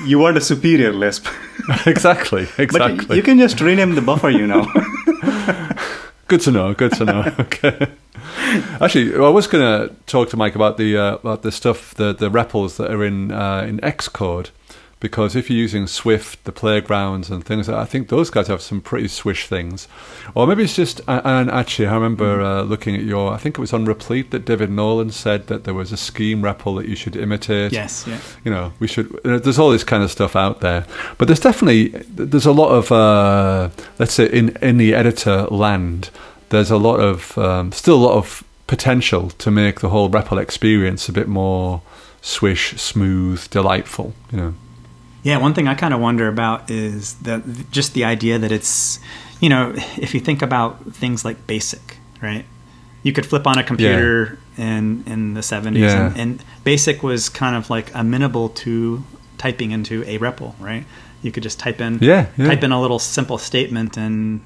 [0.07, 1.27] you want a superior lisp.
[1.87, 3.05] exactly, exactly.
[3.07, 4.65] But you can just rename the buffer, you know.
[6.29, 6.75] good to know.
[6.75, 7.35] Good to know.
[7.41, 7.89] Okay.
[8.81, 12.13] Actually, I was going to talk to Mike about the uh, about the stuff, the
[12.13, 14.51] the REPLs that are in uh, in Xcode
[15.03, 18.81] because if you're using Swift, the playgrounds and things, I think those guys have some
[18.81, 19.89] pretty swish things.
[20.37, 22.45] Or maybe it's just, and actually, I remember mm.
[22.45, 25.65] uh, looking at your, I think it was on Replete that David Nolen said that
[25.65, 27.73] there was a scheme REPL that you should imitate.
[27.73, 28.21] Yes, yeah.
[28.45, 30.87] You know, we should, there's all this kind of stuff out there.
[31.19, 36.11] But there's definitely, there's a lot of, uh, let's say, in, in the editor land,
[36.51, 40.41] there's a lot of, um, still a lot of potential to make the whole REPL
[40.41, 41.83] experience a bit more
[42.21, 44.55] swish, smooth, delightful, you know.
[45.23, 48.99] Yeah, one thing I kind of wonder about is that just the idea that it's,
[49.41, 52.45] you know, if you think about things like BASIC, right?
[53.03, 54.79] You could flip on a computer yeah.
[54.79, 56.07] in in the 70s, yeah.
[56.07, 59.03] and, and, BASIC was kind of like amenable to
[59.39, 60.85] typing into a REPL, right?
[61.23, 62.47] You could just type in yeah, yeah.
[62.47, 64.41] type in a little simple statement and,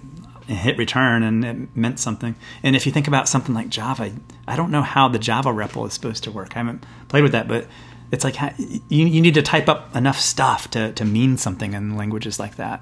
[0.48, 2.34] and hit return, and it meant something.
[2.62, 4.12] And if you think about something like Java,
[4.48, 6.56] I don't know how the Java REPL is supposed to work.
[6.56, 7.66] I haven't played with that, but
[8.10, 11.96] it's like you, you need to type up enough stuff to, to mean something in
[11.96, 12.80] languages like that.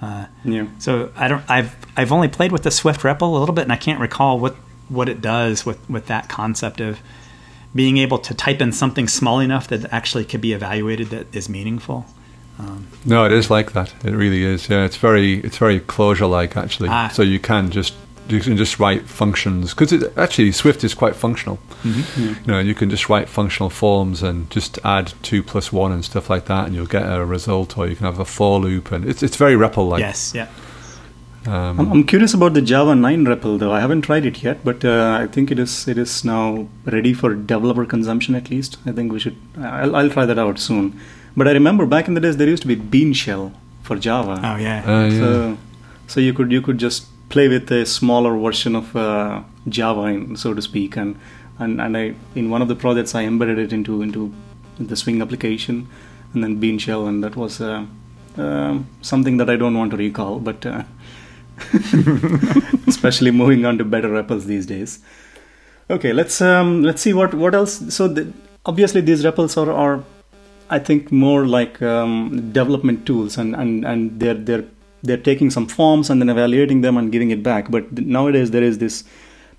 [0.00, 0.66] Uh, yeah.
[0.78, 1.48] So I don't.
[1.48, 4.38] I've I've only played with the Swift REPL a little bit, and I can't recall
[4.38, 4.56] what
[4.88, 7.00] what it does with with that concept of
[7.74, 11.48] being able to type in something small enough that actually could be evaluated that is
[11.48, 12.06] meaningful.
[12.58, 13.92] Um, no, it is like that.
[14.04, 14.68] It really is.
[14.68, 16.88] Yeah, it's very it's very Clojure like actually.
[16.90, 17.08] Ah.
[17.08, 17.94] So you can just
[18.28, 21.58] you can just write functions because actually Swift is quite functional.
[21.82, 22.22] Mm-hmm.
[22.22, 22.28] Yeah.
[22.28, 26.04] You know, you can just write functional forms and just add two plus one and
[26.04, 27.76] stuff like that, and you'll get a result.
[27.76, 30.00] Or you can have a for loop, and it's it's very REPL like.
[30.00, 30.48] Yes, yeah.
[31.46, 33.72] Um, I'm, I'm, curious about the Java 9 REPL though.
[33.72, 37.12] I haven't tried it yet, but uh, I think it is it is now ready
[37.12, 38.78] for developer consumption at least.
[38.86, 39.36] I think we should.
[39.58, 40.98] I'll, I'll try that out soon.
[41.36, 43.52] But I remember back in the days there used to be Bean Shell
[43.82, 44.40] for Java.
[44.42, 44.84] Oh yeah.
[44.86, 45.18] Uh, yeah.
[45.18, 45.58] So
[46.06, 50.36] so you could you could just play with a smaller version of uh, Java, in,
[50.36, 51.18] so to speak, and
[51.58, 54.32] and and I in one of the projects I embedded it into into
[54.78, 55.88] the Swing application,
[56.32, 57.86] and then Bean Shell, and that was uh,
[58.36, 60.82] uh, something that I don't want to recall, but uh,
[62.86, 64.98] especially moving on to better REPLs these days.
[65.90, 67.94] Okay, let's um, let's see what what else.
[67.94, 68.32] So the,
[68.66, 70.04] obviously these REPLs are, are
[70.70, 74.64] I think more like um, development tools, and, and, and they're they're
[75.04, 77.70] they're taking some forms and then evaluating them and giving it back.
[77.70, 79.04] But nowadays there is this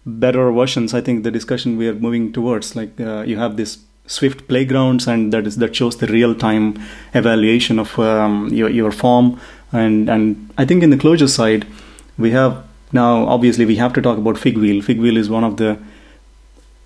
[0.05, 0.93] better versions.
[0.93, 5.07] I think the discussion we are moving towards, like uh, you have this Swift playgrounds,
[5.07, 6.79] and that is that shows the real time
[7.13, 9.39] evaluation of um, your your form,
[9.71, 11.65] and and I think in the closure side,
[12.17, 14.83] we have now obviously we have to talk about Figwheel.
[14.83, 15.79] Figwheel is one of the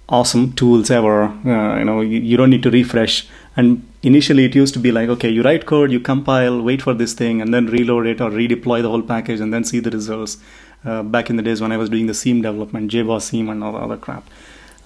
[0.07, 1.25] awesome tools ever.
[1.45, 3.27] Uh, you know, you, you, don't need to refresh.
[3.55, 6.93] And initially, it used to be like, okay, you write code, you compile, wait for
[6.93, 9.91] this thing, and then reload it or redeploy the whole package, and then see the
[9.91, 10.37] results.
[10.85, 13.61] Uh, back in the days when I was doing the seam development, JBoss seam, and
[13.61, 14.29] all the other crap.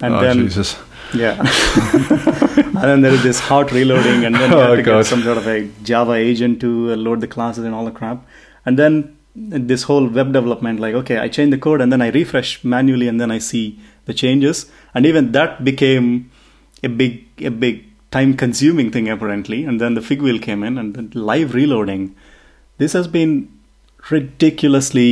[0.00, 0.76] And oh, then, Jesus.
[1.14, 1.38] yeah,
[2.56, 4.98] and then there is this hot reloading, and then you have oh, to God.
[4.98, 7.92] get some sort of a Java agent to uh, load the classes and all the
[7.92, 8.26] crap.
[8.66, 12.10] And then this whole web development, like, okay, I change the code, and then I
[12.10, 16.30] refresh manually, and then I see the changes, and even that became
[16.82, 17.84] a big a big
[18.16, 19.60] time consuming thing apparently.
[19.64, 22.08] And then the Figwheel came in, and the live reloading.
[22.78, 23.34] This has been
[24.10, 25.10] ridiculously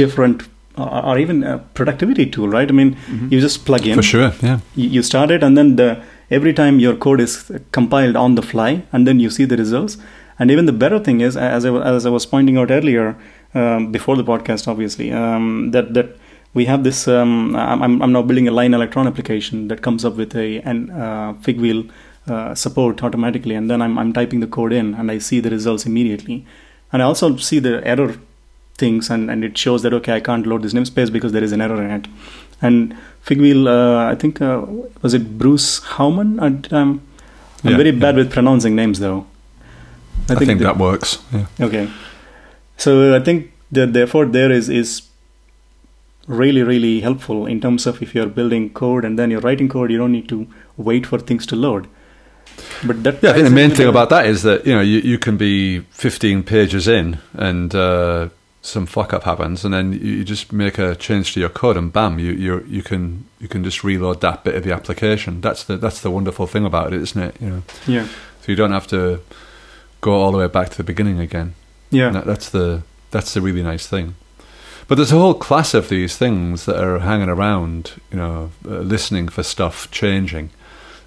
[0.00, 2.68] different or even a productivity tool, right?
[2.68, 3.28] I mean, mm-hmm.
[3.32, 3.96] you just plug in.
[3.96, 4.60] For sure, yeah.
[4.74, 7.34] You start it, and then the every time your code is
[7.72, 9.98] compiled on the fly, and then you see the results.
[10.38, 13.16] And even the better thing is, as I, as I was pointing out earlier,
[13.54, 16.16] um, before the podcast, obviously, um, that that
[16.54, 17.08] we have this.
[17.08, 20.90] Um, I'm, I'm now building a line electron application that comes up with a an
[20.90, 21.90] uh, Figwheel
[22.28, 25.50] uh, support automatically, and then I'm I'm typing the code in, and I see the
[25.50, 26.46] results immediately,
[26.92, 28.16] and I also see the error
[28.76, 31.52] things, and and it shows that okay, I can't load this namespace because there is
[31.52, 32.06] an error in it,
[32.60, 34.64] and Figwheel, uh, I think uh,
[35.00, 36.40] was it Bruce Hauman?
[36.72, 37.00] I'm
[37.62, 38.22] yeah, very bad yeah.
[38.22, 39.26] with pronouncing names though.
[40.24, 41.18] I think, I think the, that works.
[41.32, 41.46] Yeah.
[41.60, 41.90] Okay,
[42.76, 45.02] so I think that therefore there is is
[46.26, 49.90] really really helpful in terms of if you're building code and then you're writing code
[49.90, 50.46] you don't need to
[50.76, 51.88] wait for things to load.
[52.84, 54.98] But that yeah i think the main thing about that is that you know you,
[54.98, 58.28] you can be 15 pages in and uh,
[58.60, 61.92] some fuck up happens and then you, just make a change to your code and
[61.92, 65.40] bam you you you can you can just reload that bit of the application.
[65.40, 67.36] That's the that's the wonderful thing about it isn't it?
[67.40, 67.62] You know?
[67.86, 68.06] Yeah.
[68.06, 69.20] So you don't have to
[70.00, 71.54] go all the way back to the beginning again.
[71.90, 72.10] Yeah.
[72.10, 74.14] That, that's the that's the really nice thing
[74.88, 78.78] but there's a whole class of these things that are hanging around, you know, uh,
[78.78, 80.50] listening for stuff changing.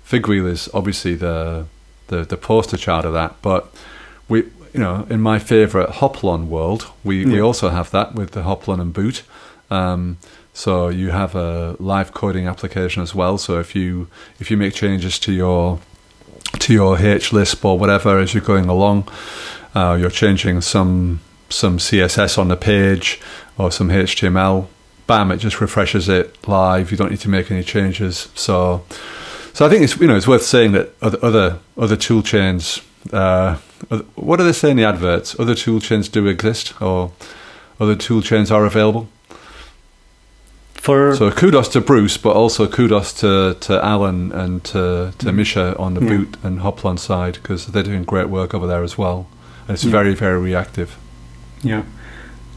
[0.03, 1.65] Figwheel is obviously the,
[2.07, 3.73] the the poster child of that, but
[4.28, 7.34] we, you know, in my favourite Hoplon world, we, yeah.
[7.34, 9.23] we also have that with the Hoplon and Boot.
[9.71, 10.17] Um,
[10.53, 13.38] so you have a live coding application as well.
[13.38, 14.07] So if you
[14.39, 15.80] if you make changes to your
[16.59, 19.07] to your H Lisp or whatever as you're going along,
[19.76, 21.19] uh, you're changing some
[21.49, 23.19] some CSS on the page
[23.58, 24.68] or some HTML,
[25.08, 26.91] bam, it just refreshes it live.
[26.91, 28.30] You don't need to make any changes.
[28.36, 28.84] So,
[29.53, 32.82] so I think it's you know it's worth saying that other other, other tool chains.
[33.12, 33.58] Uh,
[34.16, 35.39] what do they say in the adverts?
[35.39, 37.12] Other tool chains do exist, or
[37.80, 39.08] other tool chains are available.
[40.86, 45.41] For so kudos to Bruce, but also kudos to, to Alan and to, to mm.
[45.41, 46.10] Micha on the yeah.
[46.10, 49.28] boot and Hoplon side because they're doing great work over there as well.
[49.68, 49.89] And it's yeah.
[49.89, 50.95] very very reactive.
[51.64, 51.86] Yeah,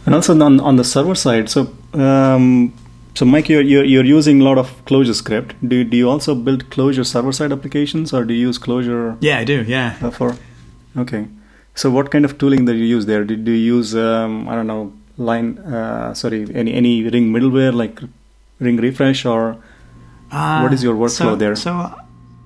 [0.08, 1.50] and also on on the server side.
[1.54, 2.72] So um,
[3.14, 5.54] so Mike, you're, you're you're using a lot of ClojureScript.
[5.70, 9.38] Do do you also build Clojure server side applications, or do you use Clojure Yeah,
[9.38, 9.64] I do.
[9.76, 9.96] Yeah.
[10.00, 10.36] Uh, for
[10.96, 11.26] okay.
[11.74, 13.24] So what kind of tooling that you use there?
[13.24, 17.74] Do, do you use um, I don't know line uh, sorry any any ring middleware
[17.74, 18.00] like
[18.60, 19.56] ring refresh or
[20.30, 21.56] uh, what is your workflow so, there?
[21.56, 21.72] So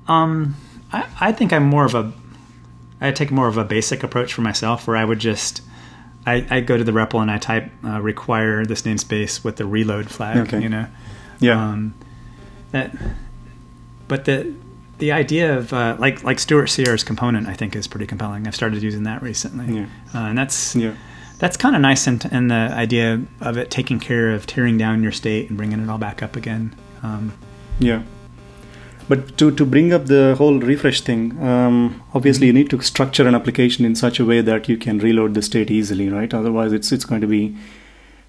[0.08, 0.56] um,
[0.92, 2.12] I I think I'm more of a
[3.00, 5.62] I take more of a basic approach for myself where I would just
[6.24, 9.66] I, I go to the REPL and I type uh, require this namespace with the
[9.66, 10.36] reload flag.
[10.48, 10.60] Okay.
[10.60, 10.86] You know.
[11.40, 11.70] Yeah.
[11.70, 11.94] Um,
[12.70, 12.94] that,
[14.08, 14.54] but the
[14.98, 18.46] the idea of uh, like like Stuart Sierra's component, I think, is pretty compelling.
[18.46, 19.86] I've started using that recently, yeah.
[20.14, 20.94] uh, and that's yeah.
[21.38, 25.02] that's kind of nice in, in, the idea of it taking care of tearing down
[25.02, 26.74] your state and bringing it all back up again.
[27.02, 27.36] Um,
[27.80, 28.02] yeah.
[29.12, 33.28] But to, to bring up the whole refresh thing, um, obviously you need to structure
[33.28, 36.32] an application in such a way that you can reload the state easily, right?
[36.32, 37.54] Otherwise, it's it's going to be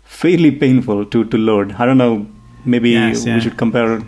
[0.03, 1.71] fairly painful to, to load.
[1.79, 2.27] I don't know.
[2.65, 3.35] Maybe yes, yeah.
[3.35, 4.01] we should compare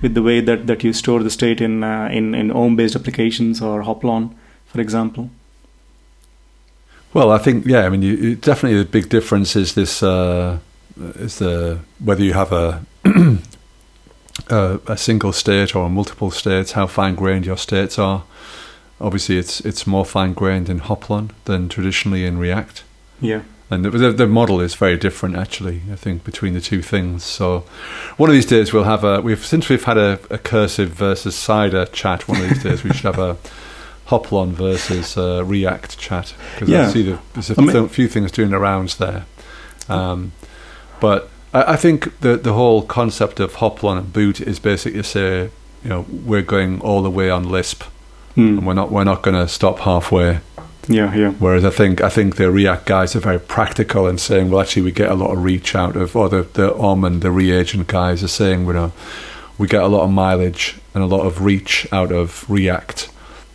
[0.00, 2.96] with the way that, that you store the state in uh, in in Om based
[2.96, 5.28] applications or Hoplon, for example.
[7.12, 7.84] Well, I think yeah.
[7.84, 10.60] I mean, you, you, definitely the big difference is this uh,
[10.96, 12.80] is the whether you have a,
[14.48, 18.24] a a single state or multiple states, how fine grained your states are.
[19.00, 22.84] Obviously, it's it's more fine grained in Hoplon than traditionally in React.
[23.20, 23.42] Yeah.
[23.70, 25.80] And the, the, the model is very different, actually.
[25.90, 27.24] I think between the two things.
[27.24, 27.60] So,
[28.18, 29.22] one of these days we'll have a.
[29.22, 32.28] We've since we've had a, a cursive versus cider chat.
[32.28, 33.38] One of these days we should have a
[34.08, 36.86] Hoplon versus uh, React chat because Yeah.
[36.88, 39.24] I see the, there's a I mean- few things doing the rounds there.
[39.88, 40.32] Um,
[41.00, 45.04] but I, I think the the whole concept of Hoplon and Boot is basically to
[45.08, 45.50] say,
[45.82, 47.82] you know, we're going all the way on Lisp,
[48.34, 48.58] Hmm.
[48.58, 50.40] and we're not we're not going to stop halfway.
[50.88, 51.30] Yeah, yeah.
[51.38, 54.82] Whereas I think I think the React guys are very practical in saying, well, actually,
[54.82, 57.86] we get a lot of reach out of, or the the Om and the reagent
[57.86, 58.92] guys are saying, you know,
[59.58, 63.10] we get a lot of mileage and a lot of reach out of React.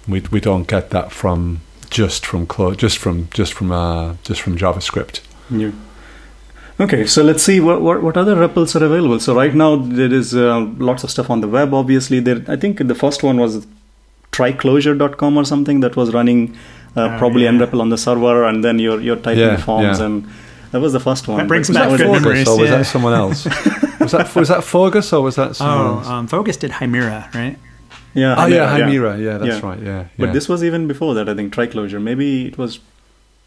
[0.08, 4.42] We we don't get that from just from Clo- just from just from uh, just
[4.42, 5.20] from JavaScript.
[5.50, 5.72] Yeah.
[6.80, 9.20] Okay, so let's see what, what what other REPLs are available.
[9.20, 11.74] So right now there is uh, lots of stuff on the web.
[11.74, 12.44] Obviously, there.
[12.48, 13.66] I think the first one was
[14.32, 16.56] tryclosure.com or something that was running
[16.96, 17.52] uh, Oh, probably yeah.
[17.52, 20.06] nREPL on the server, and then you're you're typing Yeah, forms, yeah.
[20.06, 20.28] and
[20.72, 21.38] that was the first one.
[21.40, 22.78] That brings But back was that that good was- memories, or was yeah.
[22.78, 23.46] that someone else?
[24.00, 26.08] was that was that Fogus or was that someone Oh, else?
[26.08, 27.58] um, Fogus did Himera, right?
[28.14, 28.36] Yeah.
[28.38, 29.24] oh yeah, Himera, Himera.
[29.24, 29.70] Yeah, that's Yeah.
[29.70, 29.80] right.
[29.82, 32.02] Yeah, But this was even before that, I think, Triclosure.
[32.02, 32.80] Maybe it was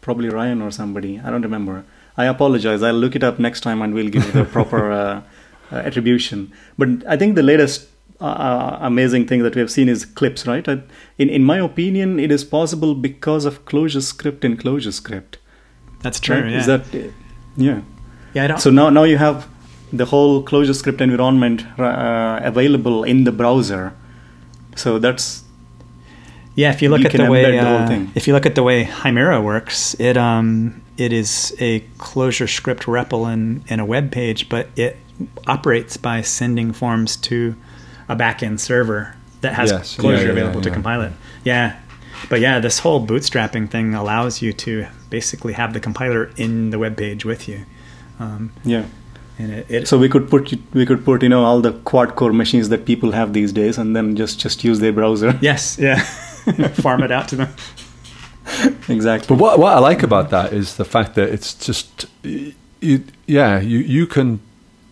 [0.01, 1.19] probably Ryan or somebody.
[1.23, 1.83] I don't remember.
[2.17, 2.83] I apologize.
[2.83, 5.21] I'll look it up next time and we'll give you the proper uh,
[5.71, 6.51] uh, attribution.
[6.77, 7.87] But I think the latest
[8.19, 10.67] uh, uh, amazing thing that we have seen is Klipse, right?
[10.67, 10.81] I,
[11.17, 15.35] in, in my opinion, it is possible because of ClojureScript in ClojureScript.
[16.01, 16.41] That's true.
[16.41, 16.51] right?
[16.51, 16.59] Yeah.
[16.59, 16.85] Is that,
[17.55, 17.81] yeah.
[18.33, 18.59] yeah, I don't.
[18.59, 19.47] So now, now you have
[19.93, 23.93] the whole ClojureScript environment uh, available in the browser.
[24.75, 25.43] So that's
[26.55, 28.63] Yeah, if you look You at the way the uh, if you look at the
[28.63, 34.49] way Himera works, it um it is a ClojureScript REPL in, in a web page,
[34.49, 34.97] but it
[35.47, 37.55] operates by sending forms to
[38.09, 40.73] a backend server that has Yes, Clojure yeah, available to yeah.
[40.73, 41.13] compile it.
[41.43, 41.79] Yeah.
[42.29, 46.77] But yeah, this whole bootstrapping thing allows you to basically have the compiler in the
[46.77, 47.65] web page with you.
[48.19, 48.85] Um, yeah.
[49.39, 52.15] and it, it So we could put we could put you know all the quad
[52.15, 55.37] core machines that people have these days, and then just just use their browser.
[55.41, 55.99] yes, yeah.
[56.83, 57.49] Farm it out to them.
[58.89, 59.27] exactly.
[59.27, 63.79] But what what I like about that is the fact that it's just yeah you
[63.79, 64.39] you can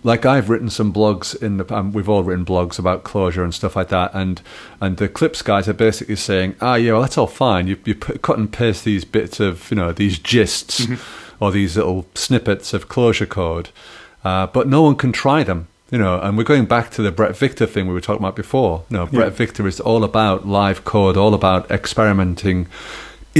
[0.03, 3.53] like I've written some blogs in the um, we've all written blogs about Clojure and
[3.53, 4.41] stuff like that and
[4.79, 7.95] and the Klipse guys are basically saying ah yeah well that's all fine you you
[7.95, 10.87] put, cut and paste these bits of you know these gists
[11.39, 13.69] or these little snippets of Clojure code
[14.23, 17.11] uh, but no one can try them you know and we're going back to the
[17.11, 19.37] Bret Victor thing we were talking about before you know Bret Yeah.
[19.37, 22.67] Victor is all about live code all about experimenting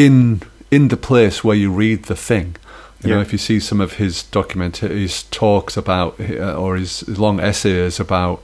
[0.06, 0.42] in
[0.72, 2.56] in the place where you read the thing.
[3.02, 7.08] You know, if you see some of his document, his talks about uh, or his
[7.08, 8.40] long essays about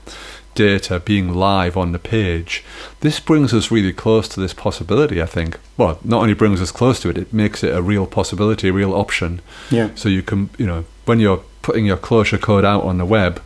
[0.54, 2.64] data being live on the page,
[3.00, 5.20] this brings us really close to this possibility.
[5.20, 5.58] I think.
[5.76, 8.72] Well, not only brings us close to it, it makes it a real possibility, a
[8.72, 9.40] real option.
[9.70, 9.90] Yeah.
[9.94, 13.42] So you can, you know, when you're putting your Clojure code out on the web,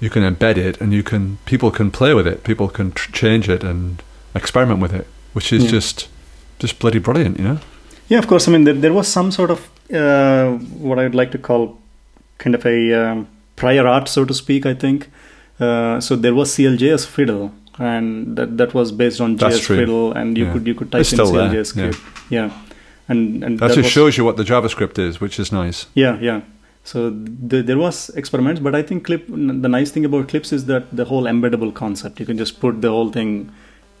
[0.00, 2.44] you can embed it, and you can people can play with it.
[2.44, 4.02] People can tr- change it and
[4.34, 5.70] experiment with it, which is Yeah.
[5.70, 6.08] just
[6.58, 7.58] just bloody brilliant, you know.
[8.08, 8.48] Yeah, of course.
[8.48, 11.78] I mean, there, there was some sort of uh, what I would like to call
[12.38, 14.66] kind of a um, prior art, so to speak.
[14.66, 15.10] I think
[15.60, 16.16] uh, so.
[16.16, 19.76] There was CLJS Fiddle, and that that was based on That's JS true.
[19.76, 20.52] Fiddle, and you Yeah.
[20.52, 21.98] could you could type It's in CLJS script.
[22.30, 22.50] Yeah,
[23.08, 25.86] and and That, just was- shows you what the JavaScript is, which is nice.
[25.94, 26.40] Yeah, yeah.
[26.84, 27.10] So
[27.50, 29.26] th- there was experiments, but I think clip.
[29.26, 32.20] The nice thing about Klipse is that the whole embeddable concept.
[32.20, 33.50] You can just put the whole thing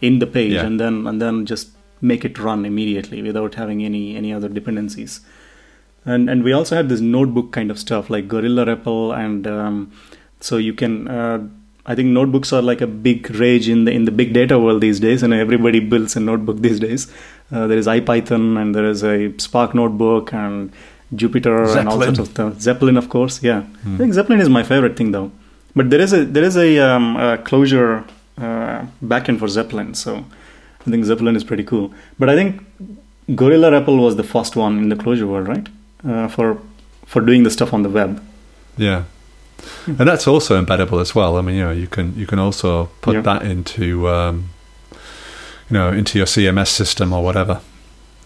[0.00, 0.64] in the page, Yeah.
[0.66, 1.70] and then and then just
[2.00, 5.20] make it run immediately without having any any other dependencies.
[6.04, 9.92] And and we also had this notebook kind of stuff like Gorilla REPL, and um,
[10.40, 11.08] so you can.
[11.08, 11.48] Uh,
[11.88, 14.80] I think notebooks are like a big rage in the in the big data world
[14.80, 17.12] these days, and everybody builds a notebook these days.
[17.52, 20.72] Uh, there is IPython, and there is a Spark notebook, and
[21.14, 22.60] Jupyter, and all sorts of stuff.
[22.60, 23.62] Zeppelin, of course, yeah.
[23.62, 23.94] Hmm.
[23.94, 25.30] I think Zeppelin is my favorite thing, though.
[25.76, 30.24] But there is a there is a, um, a Clojure uh, backend for Zeppelin, so
[30.86, 31.92] I think Zeppelin is pretty cool.
[32.18, 32.62] But I think
[33.34, 35.68] Gorilla REPL was the first one in the Clojure world, right?
[36.06, 36.58] Uh, for
[37.06, 38.20] for doing the stuff on the web.
[38.76, 39.04] Yeah,
[39.86, 41.36] and that's also embeddable as well.
[41.36, 43.22] I mean, you know, you can you can also put Yeah.
[43.22, 44.50] that into um,
[45.70, 47.60] you know into your CMS system or whatever.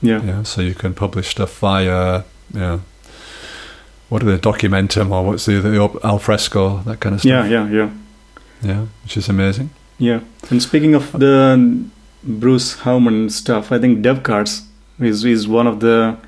[0.03, 2.23] Yeah, Yeah, so you can publish stuff via
[2.55, 2.81] you know
[4.09, 7.31] what are the Documentum or what's the, the Alfresco that kind of stuff.
[7.31, 7.91] yeah, yeah, yeah,
[8.63, 9.71] yeah, which is amazing.
[9.99, 10.21] yeah.
[10.51, 11.59] And speaking of the
[12.23, 14.67] Bruce Hauman stuff, I think DevCards
[14.99, 16.19] is is one of the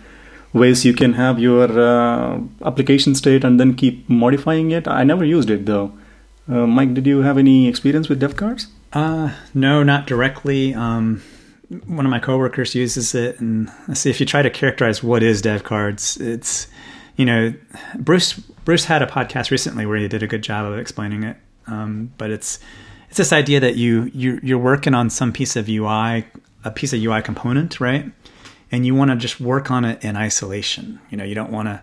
[0.53, 4.87] ways you can have your uh, application state and then keep modifying it.
[4.87, 5.93] I never used it though.
[6.49, 8.67] Uh, Mike, did you have any experience with dev cards?
[8.93, 10.75] Uh, no, not directly.
[10.75, 11.23] Um,
[11.87, 15.41] one of my coworkers uses it, and see if you try to characterize what is
[15.41, 16.67] dev cards, it's
[17.17, 17.55] you know,
[17.99, 18.33] Bruce
[18.65, 21.37] Bruce had a podcast recently where he did a good job of explaining it.
[21.67, 22.59] Um, but it's
[23.13, 26.25] it's this idea that you you you're working on some piece of UI,
[26.65, 28.11] a piece of UI component, right?
[28.71, 30.99] And you want to just work on it in isolation.
[31.11, 31.83] You know, you don't want to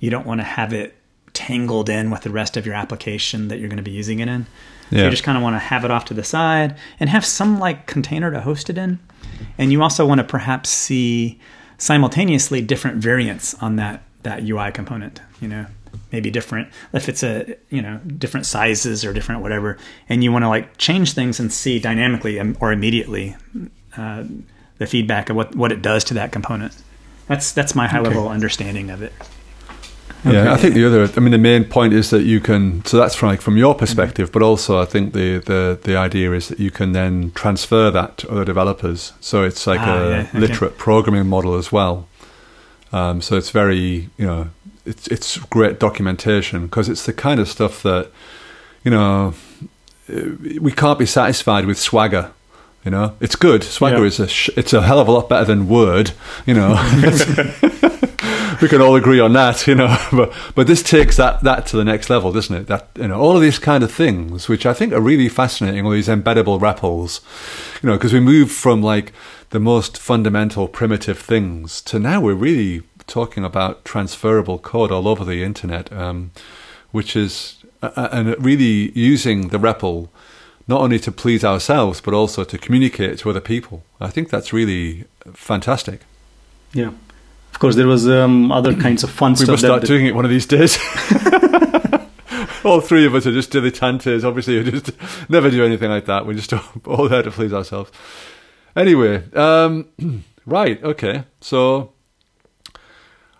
[0.00, 0.94] you don't want to have it
[1.32, 4.28] tangled in with the rest of your application that you're going to be using it
[4.28, 4.44] in.
[4.90, 4.98] Yeah.
[4.98, 7.24] So you just kind of want to have it off to the side and have
[7.24, 8.98] some like container to host it in.
[9.56, 11.40] And you also want to perhaps see
[11.78, 15.64] simultaneously different variants on that that UI component, you know,
[16.12, 19.78] maybe different if it's a, you know, different sizes or different whatever,
[20.08, 23.36] and you want to like change things and see dynamically or immediately
[23.96, 24.24] uh,
[24.78, 26.74] the feedback of what, what it does to that component.
[27.26, 29.12] That's that's my high level understanding of it.
[30.24, 30.52] Yeah.
[30.52, 32.84] I think the other, I mean, the main point is that you can.
[32.84, 34.38] So that's from like from your perspective, mm-hmm.
[34.38, 38.18] but also I think the the the idea is that you can then transfer that
[38.18, 39.12] to other developers.
[39.20, 40.38] So it's like ah, a yeah, okay.
[40.38, 42.08] literate programming model as well.
[42.92, 44.48] Um, so it's very, you know,
[44.86, 48.10] it's it's great documentation because it's the kind of stuff that,
[48.84, 49.34] you know,
[50.08, 52.32] we can't be satisfied with Swagger.
[52.84, 53.64] You know, it's good.
[53.64, 54.04] Swagger yeah.
[54.04, 56.12] is a sh- it's a hell of a lot better than Word.
[56.46, 56.74] You know,
[58.62, 59.66] we can all agree on that.
[59.66, 62.66] You know, but but this takes that that to the next level, doesn't it?
[62.68, 65.84] That you know, all of these kind of things, which I think are really fascinating.
[65.84, 67.20] All these embeddable REPLs,
[67.82, 69.12] you know, because we move from like
[69.50, 75.24] the most fundamental primitive things to now we're really talking about transferable code all over
[75.24, 76.32] the internet, um,
[76.92, 80.08] which is uh, and really using the REPL
[80.68, 83.84] not only to please ourselves but also to communicate to other people.
[84.00, 86.00] I think that's really fantastic.
[86.72, 86.90] Yeah,
[87.52, 89.48] of course there was um, other kinds of fun we stuff.
[89.48, 90.78] We must start doing it one of these days.
[92.66, 94.24] all three of us are just dilettantes.
[94.24, 94.90] Obviously, we just
[95.30, 96.26] never do anything like that.
[96.26, 96.52] We're just
[96.84, 97.90] all there to please ourselves.
[98.74, 99.88] Anyway, um,
[100.46, 101.24] right, okay.
[101.40, 101.92] So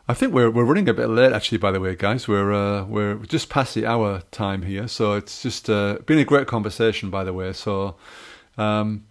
[0.08, 1.58] I think we're we're running a bit late, actually.
[1.58, 5.42] By the way, guys, we're uh, we're just past the hour time here, so it's
[5.42, 7.10] just uh, been a great conversation.
[7.10, 7.96] By the way, so
[8.56, 9.04] um,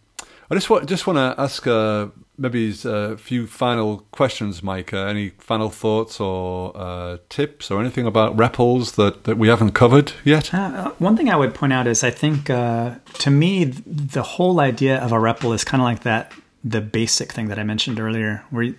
[0.49, 4.93] I just want just want to ask uh, maybe a few final questions, Mike.
[4.93, 9.71] Uh, any final thoughts or uh, tips or anything about REPLs that, that we haven't
[9.71, 10.53] covered yet?
[10.53, 14.59] Uh, one thing I would point out is I think uh, to me the whole
[14.59, 16.31] idea of a REPL is kind of like that
[16.65, 18.73] the basic thing that I mentioned earlier, where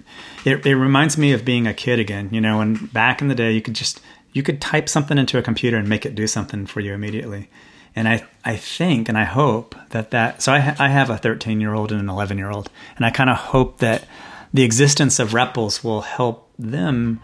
[0.45, 2.29] it, it reminds me of being a kid again.
[2.33, 4.01] You know, and back in the day, you could just
[4.33, 7.49] you could type something into a computer and make it do something for you immediately.
[7.95, 11.17] And I, I think and I hope that that, so I, ha- I have a
[11.17, 14.05] 13 year old and an 11 year old, and I kind of hope that
[14.53, 17.21] the existence of REPLs will help them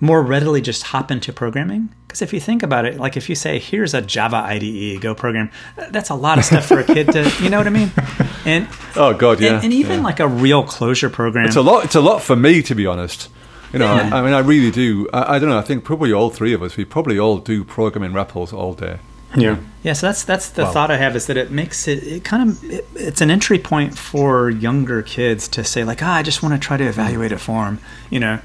[0.00, 1.94] more readily just hop into programming.
[2.06, 5.14] Because if you think about it, like if you say, here's a Java IDE, go
[5.14, 5.50] program,
[5.90, 7.92] that's a lot of stuff for a kid to, you know what I mean?
[8.46, 10.04] And oh god, yeah, and, and even yeah.
[10.04, 11.46] like a real Clojure program.
[11.46, 11.84] It's a lot.
[11.84, 13.28] It's a lot for me, to be honest.
[13.72, 14.14] You know, yeah.
[14.14, 15.08] I, I, mean, I really do.
[15.12, 15.58] I, I, don't know.
[15.58, 19.00] I think probably all three of us, we probably all do programming REPLs all day.
[19.36, 19.58] Yeah.
[19.82, 19.94] Yeah.
[19.94, 20.70] So that's that's the wow.
[20.70, 23.58] thought I have is that it makes it, it kind of it, it's an entry
[23.58, 27.32] point for younger kids to say like, ah, I just want to try to evaluate
[27.32, 27.80] a form.
[28.10, 28.38] You know.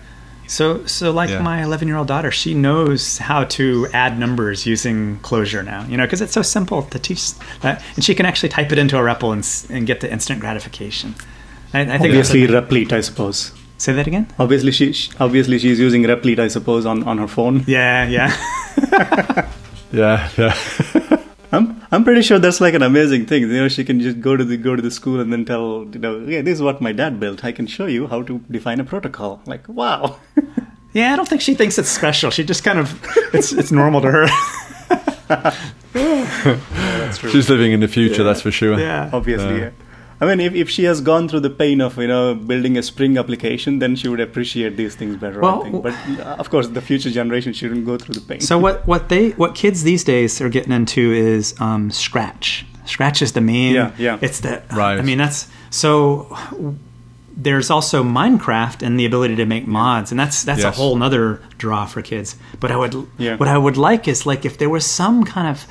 [0.51, 1.41] So so like yeah.
[1.41, 5.85] my 11 year old daughter, she knows how to add numbers using Clojure now.
[5.85, 8.77] You know, because it's so simple to teach that, and she can actually type it
[8.77, 11.15] into a REPL and and get the instant gratification.
[11.73, 13.53] I, I think obviously Replete, I suppose.
[13.77, 14.27] Say that again.
[14.37, 17.63] Obviously, she obviously she's using Replete, I suppose, on on her phone.
[17.65, 18.07] Yeah.
[18.09, 19.47] Yeah.
[19.91, 21.17] Yeah, yeah.
[21.91, 23.43] I'm I'm pretty sure that's like an amazing thing.
[23.43, 25.85] You know, she can just go to the go to the school and then tell
[25.91, 27.43] you know, yeah, this is what my dad built.
[27.43, 29.41] I can show you how to define a protocol.
[29.45, 30.19] Like, wow.
[30.93, 32.31] yeah, I don't think she thinks it's special.
[32.31, 32.99] She just kind of
[33.33, 34.27] it's it's normal to her.
[35.93, 38.23] yeah, She's living in the future, yeah.
[38.23, 38.79] that's for sure.
[38.79, 39.59] Yeah, obviously.
[39.59, 39.69] yeah.
[40.21, 42.83] I mean, if, if she has gone through the pain of you know building a
[42.83, 45.39] Spring application, then she would appreciate these things better.
[45.39, 45.83] Well, I think.
[45.83, 48.39] But uh, of course, the future generation shouldn't go through the pain.
[48.39, 52.67] So what what they what kids these days are getting into is um, Scratch.
[52.85, 53.73] Scratch is the main.
[53.73, 54.19] Yeah, yeah.
[54.21, 54.99] It's the right.
[54.99, 56.37] I mean, that's so.
[57.35, 60.75] There's also Minecraft and the ability to make mods, and that's that's yes.
[60.75, 62.35] a whole nother draw for kids.
[62.59, 63.37] But I would yeah.
[63.37, 65.65] what I would like is like if there was some kind of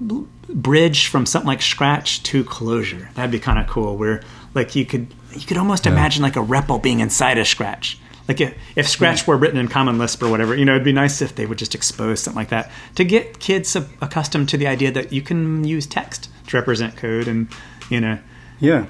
[0.00, 3.12] bridge from something like Scratch to Clojure.
[3.14, 3.96] That'd be kind of cool.
[3.96, 4.22] Where
[4.54, 5.92] like you could you could almost yeah.
[5.92, 7.98] imagine like a REPL being inside a Scratch.
[8.26, 10.92] Like if, if Scratch were written in Common Lisp or whatever, you know, it'd be
[10.92, 14.66] nice if they would just expose something like that to get kids accustomed to the
[14.66, 17.48] idea that you can use text to represent code, and
[17.88, 18.18] you know.
[18.60, 18.86] Yeah,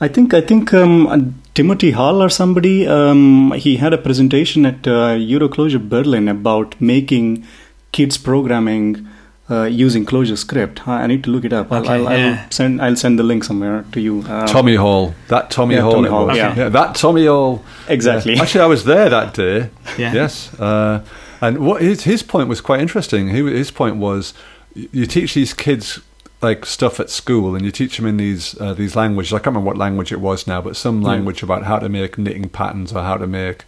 [0.00, 2.86] I think I think um, Timothy Hall or somebody.
[2.86, 7.46] Um, he had a presentation at uh, EuroClojure Berlin about making
[7.92, 9.06] kids programming
[9.50, 10.88] uh, using ClojureScript.
[10.88, 11.70] I need to look it up.
[11.70, 12.42] I'll, Okay, I'll, yeah.
[12.44, 12.80] I'll send.
[12.80, 14.22] I'll send the link somewhere to you.
[14.28, 15.14] Um, Tommy Hall.
[15.28, 15.92] That Tommy Yeah, Hall.
[15.94, 16.36] Tommy Hall, was.
[16.36, 16.68] yeah.
[16.70, 17.62] that Tommy Hall.
[17.88, 18.34] Exactly.
[18.34, 18.42] Yeah.
[18.42, 19.70] Actually, I was there that day.
[19.98, 20.12] Yeah.
[20.14, 20.52] Yes.
[20.58, 21.04] Uh,
[21.40, 23.28] and what his his point was quite interesting.
[23.28, 24.32] He, his point was,
[24.74, 26.00] you teach these kids
[26.40, 29.32] like stuff at school, and you teach them in these uh, these languages.
[29.32, 31.08] I can't remember what language it was now, but some Yeah.
[31.08, 33.64] language about how to make knitting patterns or how to make,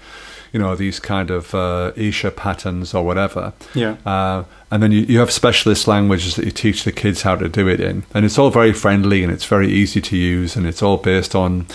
[0.52, 3.52] you know, these kind of uh, Escher patterns or whatever.
[3.74, 3.96] Yeah.
[4.04, 7.48] Uh, and then you, you have specialist languages that you teach the kids how to
[7.48, 8.04] do it in.
[8.14, 11.34] And it's all very friendly and it's very easy to use and it's all based
[11.34, 11.66] on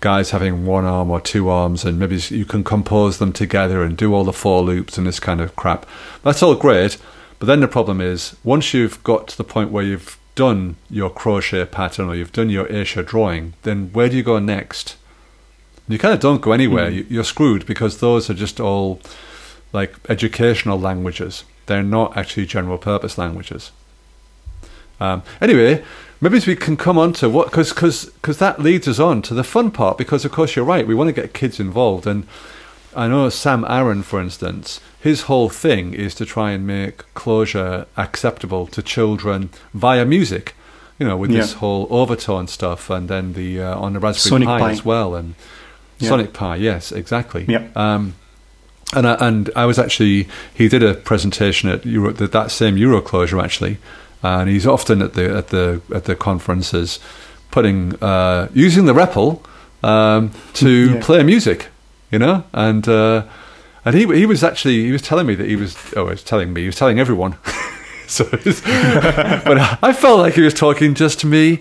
[0.00, 3.96] guys having one arm or two arms and maybe you can compose them together and
[3.96, 5.86] do all the for loops and this kind of crap.
[6.22, 6.98] That's all great.
[7.38, 11.10] But then the problem is once you've got to the point where you've done your
[11.10, 14.96] crochet pattern or you've done your Escher drawing, then where do you go next?
[15.88, 16.90] You kind of don't go anywhere.
[16.90, 19.00] You, you're screwed because those are just all
[19.72, 21.44] like educational languages.
[21.66, 23.70] They're not actually general purpose languages.
[24.98, 25.84] Um, anyway,
[26.20, 27.72] maybe we can come on to what because
[28.06, 30.86] because that leads us on to the fun part because of course you're right.
[30.86, 32.26] We want to get kids involved, and
[32.94, 37.86] I know Sam Aaron, for instance, his whole thing is to try and make Clojure
[37.96, 40.54] acceptable to children via music.
[40.98, 44.48] You know, with this whole overtone stuff, and then the uh, on the Raspberry Sonic
[44.48, 44.70] Pi, Pi.
[44.70, 45.34] as well, and
[45.98, 46.08] Yeah.
[46.08, 46.56] Sonic Pi.
[46.56, 47.44] Yes, exactly.
[47.48, 47.68] Yeah.
[47.74, 48.14] Um,
[48.94, 52.76] and I, and I was actually he did a presentation at Euro, that that same
[52.76, 53.78] EuroClojure actually,
[54.22, 57.00] and he's often at the at the at the conferences,
[57.50, 59.40] putting uh, using the REPL
[59.82, 61.00] um, to Yeah.
[61.02, 61.68] play music,
[62.12, 63.24] you know, and uh,
[63.84, 66.22] and he he was actually he was telling me that he was oh he was
[66.22, 67.36] telling me he was telling everyone.
[68.06, 71.60] so, but I felt like he was talking just to me.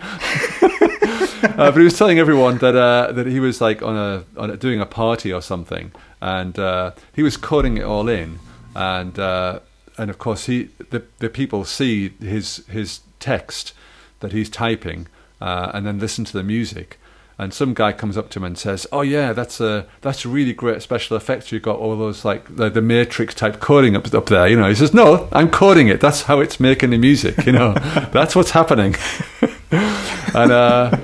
[1.44, 4.52] uh, but he was telling everyone that uh, that he was like on a on
[4.52, 8.40] a, doing a party or something, and uh, he was coding it all in,
[8.76, 9.60] and uh,
[9.98, 13.74] and of course he the the people see his his text
[14.20, 15.08] that he's typing,
[15.42, 17.00] uh, and then listen to the music.
[17.38, 20.30] And some guy comes up to him and says, "Oh yeah, that's a that's a
[20.30, 21.52] really great special effect.
[21.52, 24.70] You got all those like the, the Matrix type coding up up there." You know,
[24.70, 26.00] he says, "No, I'm coding it.
[26.00, 27.46] That's how it's making the music.
[27.46, 27.74] You know,
[28.14, 28.96] that's what's happening."
[29.72, 30.98] and uh,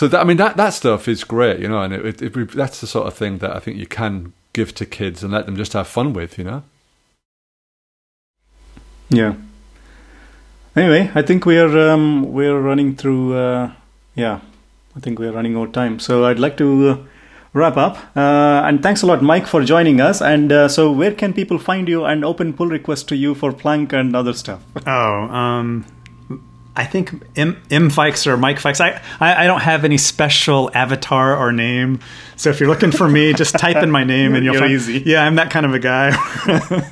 [0.00, 2.52] so that, I mean that that stuff is great, you know, and it, it, it,
[2.52, 5.44] that's the sort of thing that I think you can give to kids and let
[5.44, 6.62] them just have fun with, you know.
[9.10, 9.34] Yeah.
[10.74, 13.36] Anyway, I think we are um, we are running through.
[13.36, 13.72] Uh,
[14.14, 14.40] yeah,
[14.96, 15.98] I think we are running out of time.
[15.98, 16.96] So I'd like to uh,
[17.52, 17.98] wrap up.
[18.16, 20.22] Uh, and thanks a lot, Mike, for joining us.
[20.22, 23.52] And uh, so, where can people find you and open pull requests to you for
[23.52, 24.62] Planck and other stuff?
[24.86, 25.84] Oh, um,
[26.76, 28.80] I think M, M Fikes or Mike Fikes.
[28.80, 32.00] I, I, I don't have any special avatar or name.
[32.36, 34.72] So if you're looking for me, just type in my name and you'll find.
[34.72, 35.02] easy.
[35.04, 36.10] Yeah, I'm that kind of a guy.
[36.46, 36.82] yeah,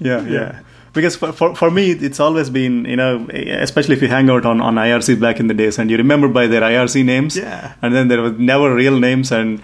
[0.00, 0.22] yeah.
[0.26, 0.60] Yeah.
[0.92, 4.46] Because for, for, for me, it's always been, you know, especially if you hang out
[4.46, 7.36] on, on IRC back in the days and you remember by their IRC names.
[7.36, 7.74] Yeah.
[7.82, 9.30] And then there was never real names.
[9.30, 9.62] And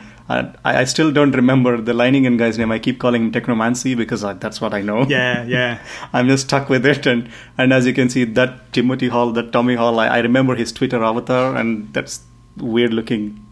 [0.64, 2.72] I, I still don't remember the Leiningen guy's name.
[2.72, 5.02] I keep calling him Technomancy because I, that's what I know.
[5.08, 5.78] yeah, yeah.
[6.12, 7.06] I'm just stuck with it.
[7.06, 7.28] And,
[7.58, 10.72] and as you can see, that Timothy Hall, that Tommy Hall, I, I remember his
[10.72, 12.20] Twitter avatar, and that's
[12.56, 13.44] weird looking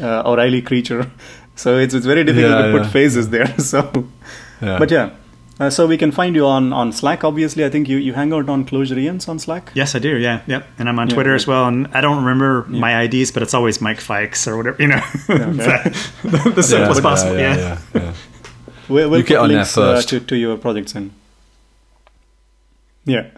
[0.00, 1.10] uh, O'Reilly creature.
[1.58, 2.88] So it's, it's very difficult Yeah, to put yeah.
[2.90, 3.46] faces there.
[3.58, 3.80] So,
[4.60, 4.78] Yeah.
[4.78, 5.10] but yeah.
[5.58, 7.24] Uh, so we can find you on, on Slack.
[7.24, 9.70] Obviously, I think you, you hang out on Clojurians on Slack.
[9.74, 10.16] Yes, I do.
[10.18, 10.66] Yeah, yep.
[10.78, 11.36] And I'm on Yeah, Twitter yeah.
[11.36, 11.66] as well.
[11.66, 14.76] And I don't remember my IDs, but it's always Mike Fikes or whatever.
[14.82, 15.90] You know, okay.
[16.22, 17.38] the, the simplest possible.
[17.38, 17.56] Yeah.
[17.56, 18.14] yeah, yeah.
[18.88, 20.08] We'll, we'll You get put on there links uh, first.
[20.10, 21.12] to, to your projects in.
[23.06, 23.30] Yeah.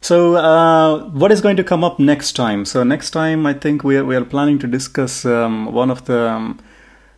[0.00, 2.64] So, uh, what is going to come up next time?
[2.64, 6.04] So, next time, I think we are, we are planning to discuss um, one of
[6.06, 6.58] the um,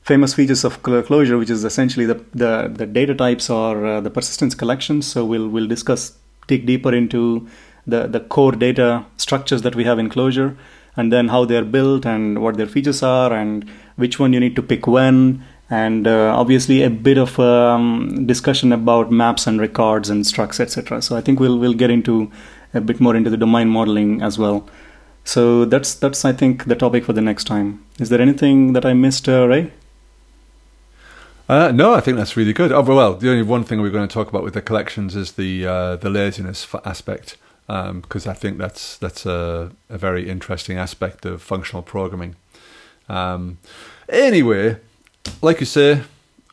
[0.07, 4.11] famous features of Clojure, which is essentially the, the, the data types or uh, the
[4.11, 5.07] persistence collections.
[5.07, 6.17] So, we'll, we'll discuss,
[6.47, 7.49] dig deeper into
[7.87, 10.57] the, the core data structures that we have in Clojure,
[10.97, 14.55] and then how they're built and what their features are and which one you need
[14.57, 15.45] to pick when.
[15.69, 21.03] And uh, obviously a bit of um, discussion about maps and records and structs etc
[21.03, 22.31] so i think we'll we'll get into
[22.73, 24.69] a bit more into the domain modeling as well.
[25.25, 27.85] So that's that's i think the topic for the next time.
[27.99, 29.73] Is there anything that i missed uh, ray
[31.49, 32.73] Uh, no, I think that's really good.
[32.73, 35.33] Oh, well, the only one thing we're going to talk about with the collections is
[35.33, 37.37] the uh, the laziness aspect,
[37.69, 42.35] because I think that's that's a, a very interesting aspect of functional programming.
[43.09, 43.59] Um,
[44.09, 44.79] anyway,
[45.43, 46.03] like you say,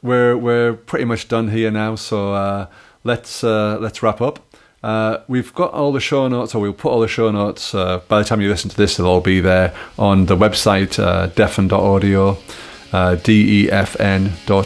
[0.02, 1.96] we're we're pretty much done here now.
[1.96, 2.68] So uh,
[3.04, 4.40] let's uh, let's wrap up.
[4.84, 7.74] Uh, we've got all the show notes, or we'll put all the show notes.
[7.74, 11.02] Uh, by the time you listen to this, they'll all be there on the website
[11.02, 12.38] uh, defn.audio.
[12.94, 14.62] uh, defn.audio.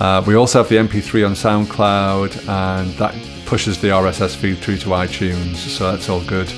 [0.00, 3.14] Uh, we also have the MP3 on SoundCloud, and that
[3.46, 6.48] pushes the RSS feed through to iTunes, so that's all good.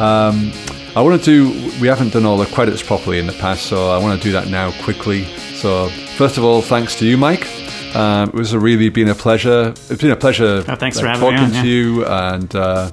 [0.00, 0.52] Um,
[0.96, 3.90] I want to do, we haven't done all the credits properly in the past, so
[3.90, 5.24] I want to do that now quickly.
[5.56, 7.46] So, first of all, thanks to you, Mike.
[7.94, 9.74] Um, it was a really been a pleasure.
[9.88, 12.54] It's been a pleasure oh, thanks uh, for having talking me on, to you and
[12.54, 12.90] uh,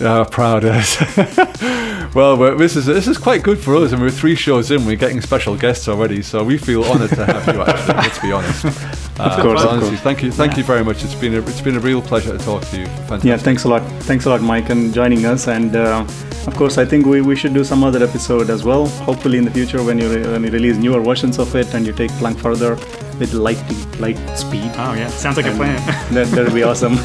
[0.00, 0.96] uh, proud as.
[2.14, 4.84] well, this is this is quite good for us, and we're three shows in.
[4.86, 7.62] We're getting special guests already, so we feel honoured to have you.
[7.62, 8.64] Actually, let's be honest.
[9.16, 10.00] Uh, course, but of course.
[10.00, 10.58] thank you, thank Yeah.
[10.58, 11.04] you very much.
[11.04, 12.86] It's been a it's been a real pleasure to talk to you.
[12.86, 13.24] Fantastic.
[13.28, 13.82] Yeah, thanks a lot.
[14.02, 15.46] Thanks a lot, Mike, and joining us.
[15.46, 16.04] And uh,
[16.48, 18.88] of course, I think we, we should do some other episode as well.
[19.06, 21.86] Hopefully, in the future, when you re- when you release newer versions of it and
[21.86, 22.74] you take Planck further
[23.20, 23.62] with light
[24.00, 25.76] light speed, Oh yeah, sounds like a plan.
[26.12, 26.96] that that'll be awesome.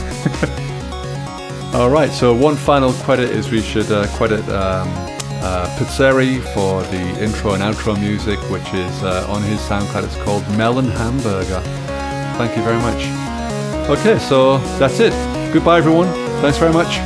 [1.74, 2.12] All right.
[2.12, 4.88] So one final credit is we should uh, credit um,
[5.42, 10.04] uh, Pizzeri for the intro and outro music, which is uh, on his SoundCloud.
[10.04, 11.62] It's called Melon Hamburger.
[12.38, 13.06] Thank you very much.
[13.90, 15.14] Okay, so that's it.
[15.54, 16.08] Goodbye, everyone.
[16.42, 16.98] Thanks very much.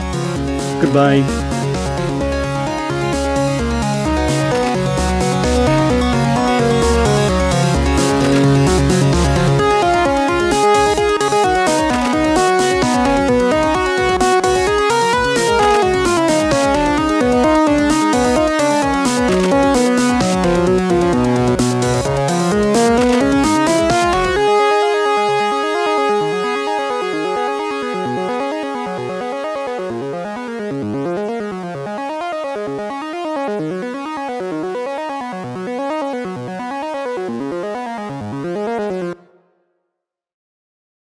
[0.81, 1.53] Goodbye.